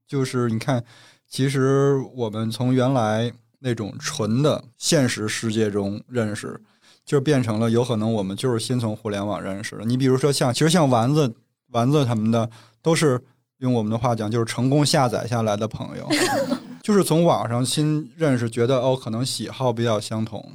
[0.05, 0.83] 就是你看，
[1.25, 3.31] 其实我们从原来。
[3.63, 6.59] 那种纯的现实世界中认识，
[7.05, 9.85] 就变成了有可能我们就是先从互联网认识的。
[9.85, 11.33] 你比如说像，其实像丸子、
[11.71, 12.49] 丸子他们的，
[12.81, 13.19] 都是
[13.59, 16.07] 用我们的话讲，就是成功下载下来的朋友，
[16.83, 20.45] 就是从网上新认识，觉得哦，可能喜好比较相同，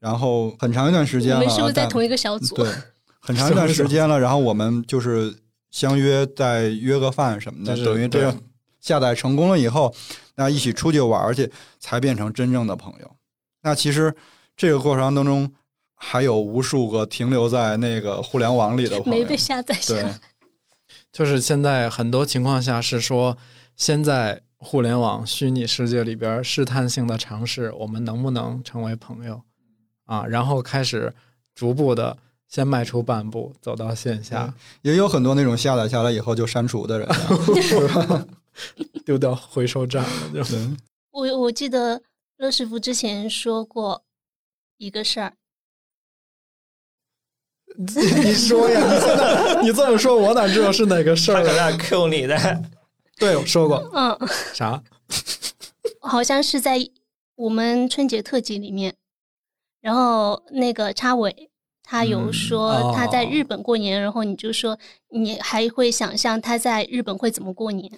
[0.00, 2.54] 然后很长一段时间了，我们是不是在同一个小组？
[2.54, 2.72] 对，
[3.20, 5.34] 很长一段时间了，然后我们就是
[5.70, 8.34] 相约再约个饭什么的，等于这样
[8.80, 9.94] 下载成功了以后，
[10.38, 13.16] 那一起出去玩去，才变成真正的朋友。
[13.62, 14.14] 那其实
[14.56, 15.52] 这个过程当中，
[15.96, 20.20] 还有无数个停留在那个互联网里的朋友没被，下载下。
[21.10, 23.36] 就是现在很多情况下是说，
[23.74, 29.42] 先在互联网虚拟世界里边试探性的尝试，我们能不能成为朋友
[30.04, 30.24] 啊？
[30.24, 31.12] 然后开始
[31.52, 32.16] 逐步的
[32.46, 37.16] 先迈出半步，走到线下，也有很多那种下载下来以后就删除的人啊。
[39.04, 40.42] 丢到回收站了就。
[40.44, 40.58] 对
[41.10, 42.00] 我我记得
[42.36, 44.04] 乐师傅之前说过
[44.76, 45.34] 一个事儿，
[47.76, 51.42] 你说呀，你这么说，我哪知道是哪个事儿啊？
[51.42, 52.62] 他可能要 Q 你的，
[53.18, 54.16] 对，我说过嗯，
[54.54, 54.82] 啥？
[56.00, 56.78] 好像是在
[57.34, 58.94] 我们春节特辑里面，
[59.80, 61.50] 然后那个插尾
[61.82, 64.78] 他有嗯说他在哦日本过年，然后你就说
[65.10, 67.90] 你还会想象他在日本会怎么过年，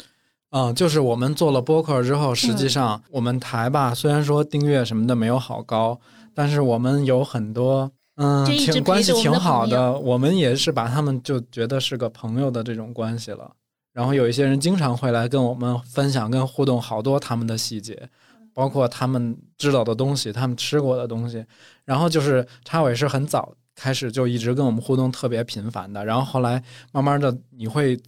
[0.51, 5.99] 嗯，就是我们做了播客之后，实际嗯上我们台吧虽然说订阅什么的没有好高，
[6.35, 13.53] 但是我们有很多嗯挺关系挺好的，我们也是把他们就觉得是个朋友的这种关系了。
[13.93, 18.09] 然后有一些人经常会来跟我们分享、跟互动好多他们的细节，
[18.55, 21.45] 包括他们知道的东西、他们吃过的东西。
[21.85, 27.99] 然后就是插尾是很早开始就一直跟我们互动特别频繁的，然后后来慢慢的你会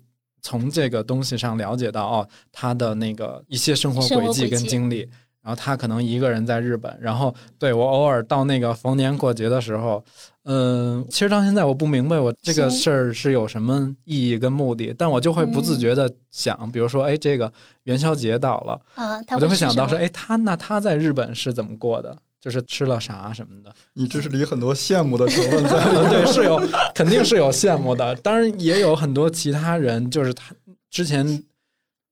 [0.43, 5.09] 从这个东西上了解到哦，他的那个一些生活轨迹跟经历。
[5.45, 10.01] 然后他可能一个人在日本，然后对我偶尔到那个逢年过节的时候，
[10.45, 22.17] 嗯、其实到现在我不明白我这个事儿是有什么意义跟目的，但我就会不自觉的想，比如说，哎，这个元宵节到了，啊，我就会想到说，哎，他那他在日本是怎么过的？
[22.43, 23.73] 就是吃了啥什么的。
[23.93, 26.11] 你这是里很多羡慕的成分在里面。
[26.11, 26.61] 对，是有，
[26.93, 28.15] 肯定是有羡慕的。
[28.17, 30.53] 当然也有很多其他人，就是他
[30.91, 31.45] 之前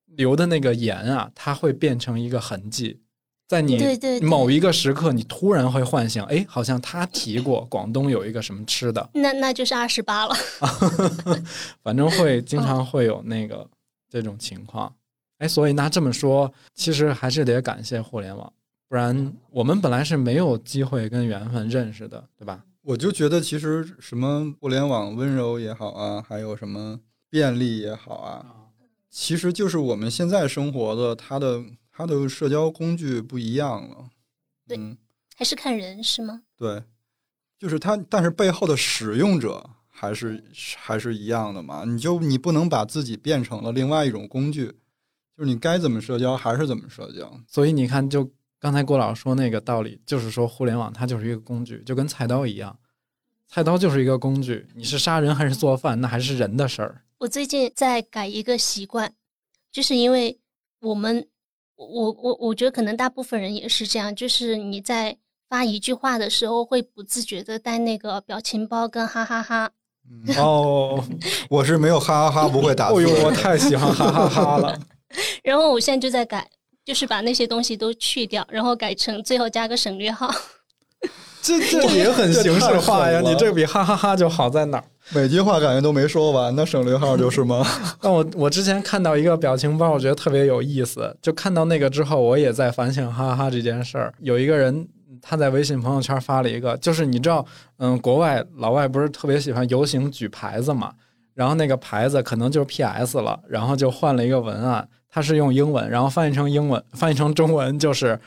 [0.07, 3.01] 留的那个言啊，它会变成一个痕迹，
[3.49, 3.79] 在你
[4.23, 10.35] 某一个时刻，你突然会幻想，哎，好像他提过广东有一个什么吃的，那那就是二十八了。
[11.83, 13.69] 反正会经常会有那个
[14.09, 14.95] 这种情况。
[15.39, 18.53] 哎，所以那这么说，其实还是得感谢互联网，
[18.91, 22.65] 不然我们本来是没有机会跟缘分认识的，对吧？
[22.83, 28.45] 我就觉得，其实什么互联网温柔也好啊，还有什么便利也好啊，
[29.09, 31.63] 其实就是我们现在生活的它的
[31.93, 34.09] 它的社交工具不一样了。
[34.67, 34.99] 对嗯，
[35.37, 36.43] 还是看人是吗？
[36.57, 36.83] 对，
[37.61, 40.43] 就是它，但是背后的使用者还是
[40.77, 41.85] 还是一样的嘛。
[41.87, 44.67] 你就你不能把自己变成了另外一种工具，
[45.37, 47.41] 就是你该怎么社交还是怎么社交。
[47.47, 48.29] 所以你看，就
[48.61, 52.79] 刚才郭老师说那个道理，就是说互联网它就是一个工具，就跟菜刀一样，
[53.49, 57.03] 菜刀就是一个工具，你是杀人还是做饭，那还是人的事儿。
[57.19, 59.13] 我最近在改一个习惯，
[59.73, 60.39] 就是因为
[60.81, 61.27] 我们，
[61.77, 65.17] 我我我觉得可能大部分人也是这样，就是你在
[65.49, 69.71] 发一句话的时候，会不自觉的带那个表情包跟哈哈哈。
[70.37, 71.03] 哦，
[71.49, 73.09] 我是没有哈哈哈不会打字哦的。
[73.09, 74.79] 呦，我太喜欢哈哈哈了。
[75.43, 76.49] 然后我现在就在改，
[76.85, 80.31] 就是把那些东西都去掉，然后改成最后加个省略号。
[81.43, 84.85] 这这也很形式化呀，你这比哈哈哈就好在哪儿？
[85.15, 87.67] 每句话感觉都没说完，那省略号就是吗？
[87.99, 91.17] 但我我之前看到一个表情包，我觉得特别有意思。
[91.23, 94.13] 就看到那个之后，我也在反省哈哈哈这件事儿。
[94.21, 94.87] 有一个人
[95.23, 97.47] 他在微信朋友圈发了一个，就是你知道，
[97.79, 100.93] 嗯，国外老外不是特别喜欢游行举牌子嘛，
[101.33, 108.21] 然后那个牌子可能就是 PS 了，然后就换了一个文案，它是用英文，然后翻译成英文，翻译成中文就是。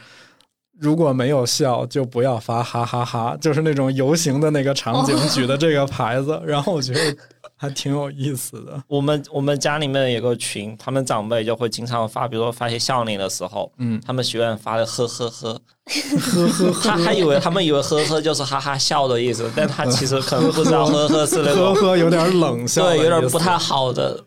[0.79, 7.15] 如果没有笑，就不要发哈哈哈， 就是那种游行的那个场景举的这个牌子， 然后我觉得
[7.55, 8.83] 还挺有意思的。
[8.87, 24.21] 我们我们家里面有个群，他们长辈就会经常发，比如说发些笑脸的时候，嗯，他们学院发的呵呵呵，呵呵呵，他还以为他们以为呵呵就是哈哈笑的意思，但他其实可能不知道呵呵是那呵种呵有点冷笑对，有点不太好的。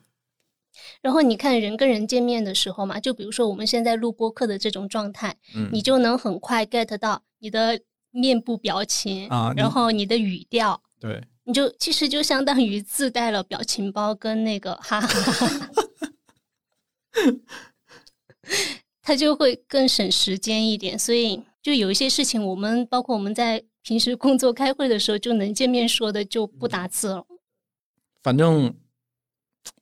[1.06, 7.80] 然后你看人跟人见面的时候嘛，就比如说我们现在录播客的这种状态，嗯你就能很快 get 到你的
[8.10, 15.70] 面部表情啊然后你的语调，对，你就其实就相当于自带了表情包跟那个哈哈哈哈，
[19.00, 20.98] 它就会更省时间一点。
[20.98, 27.24] 所以就有一些事情，我们包括我们在平时工作开会的时候，就能见面说的就不打字了。
[28.24, 28.74] 反正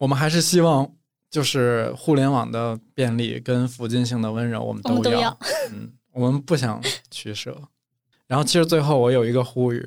[0.00, 0.94] 我们还是希望
[1.34, 5.02] 就是互联网的便利跟附近性的温柔，我们都要。
[5.02, 5.36] 都要
[5.72, 6.80] 嗯，我们不想
[7.10, 7.60] 取舍。
[8.28, 9.84] 然后，其实最后我有一个呼吁，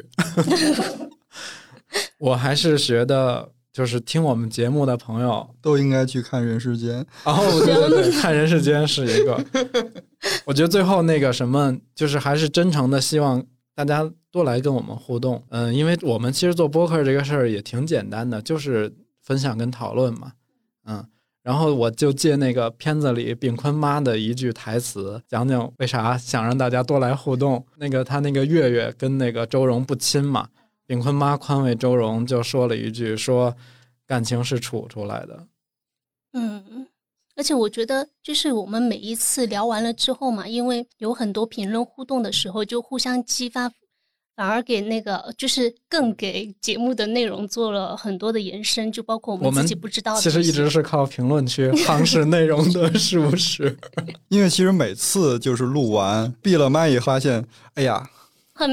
[2.19, 7.01] 我还是觉得，就是听我们节目的朋友都应该去看《人世间》。
[7.23, 9.41] 哦，对对对，看《人世间》是一个。
[10.43, 13.41] 我觉得最后那个什么，就是还是真诚的希望
[13.73, 15.41] 大家多来跟我们互动。
[15.47, 18.93] 嗯，因为我们其实做播客这个事儿也挺简单的，就是
[19.23, 20.33] 分享跟讨论嘛。
[20.83, 21.07] 嗯。
[21.47, 27.65] 然后我就借那个片子里炳坤妈的一句台词，讲讲为啥想让大家多来互动。
[27.77, 30.49] 那个他那个月月跟那个周荣不亲嘛，
[30.85, 33.55] 炳坤妈宽慰周荣就说了一句，说
[34.05, 35.47] 感情是处出来的。
[36.33, 36.85] 嗯，
[37.37, 43.71] 而且我觉得就是我们每一次聊完了之后嘛，因为有很多评论互动的时候，就互相激发。
[44.37, 50.21] 反而给那个就是更给节目的内容做了很多的延伸，就包括我们自己不知道的。
[50.21, 53.75] 其实一直是靠评论区夯实内容的，是不是？
[54.29, 58.07] 因为其实每次就是录完闭了麦也发现，哎呀，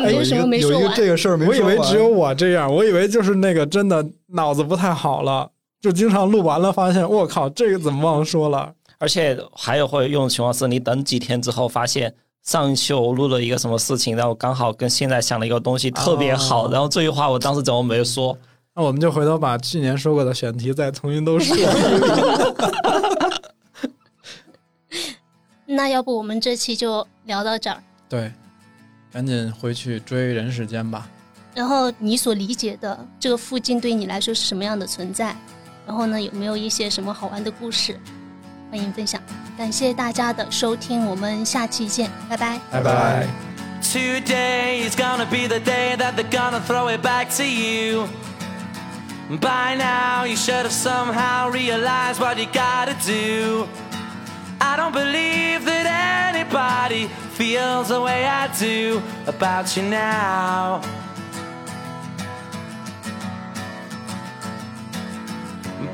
[0.04, 0.80] 没有什么没说完。
[0.82, 1.62] 有一个这个事儿没说完。
[1.62, 5.50] 我以为只有我这样，我以为就是那个真的脑子不太好了，
[5.80, 8.74] 就经常录完了发现，我靠，这个怎么忘说了？
[8.98, 12.14] 而且还有会用情况是，你等几天之后发现。
[12.45, 18.36] 上一期我录了一个什么事情，然后刚好跟现在想了一个东西特别好，然后这句话我当时怎么没说？
[18.74, 21.57] 那我们就回头把去年说过的选题再重新都说。
[25.66, 27.82] 那要不我们这期就聊到这儿？
[28.09, 28.30] 对，
[29.11, 31.09] 赶紧回去追人世间吧。
[31.55, 35.34] 然后你所理解的这个附近对你来说是什么样的存在？
[35.86, 37.99] 然后呢，有没有一些什么好玩的故事？
[38.75, 39.20] 欢迎分享，
[39.57, 43.25] 感谢大家的收听，我们下期见，拜拜，拜拜。
[43.81, 48.09] Today is gonna be the day that they're gonna throw it back to you.
[49.39, 53.68] By now, you should have somehow realized what you gotta do.
[54.59, 60.81] I don't believe that anybody feels the way I do about you now.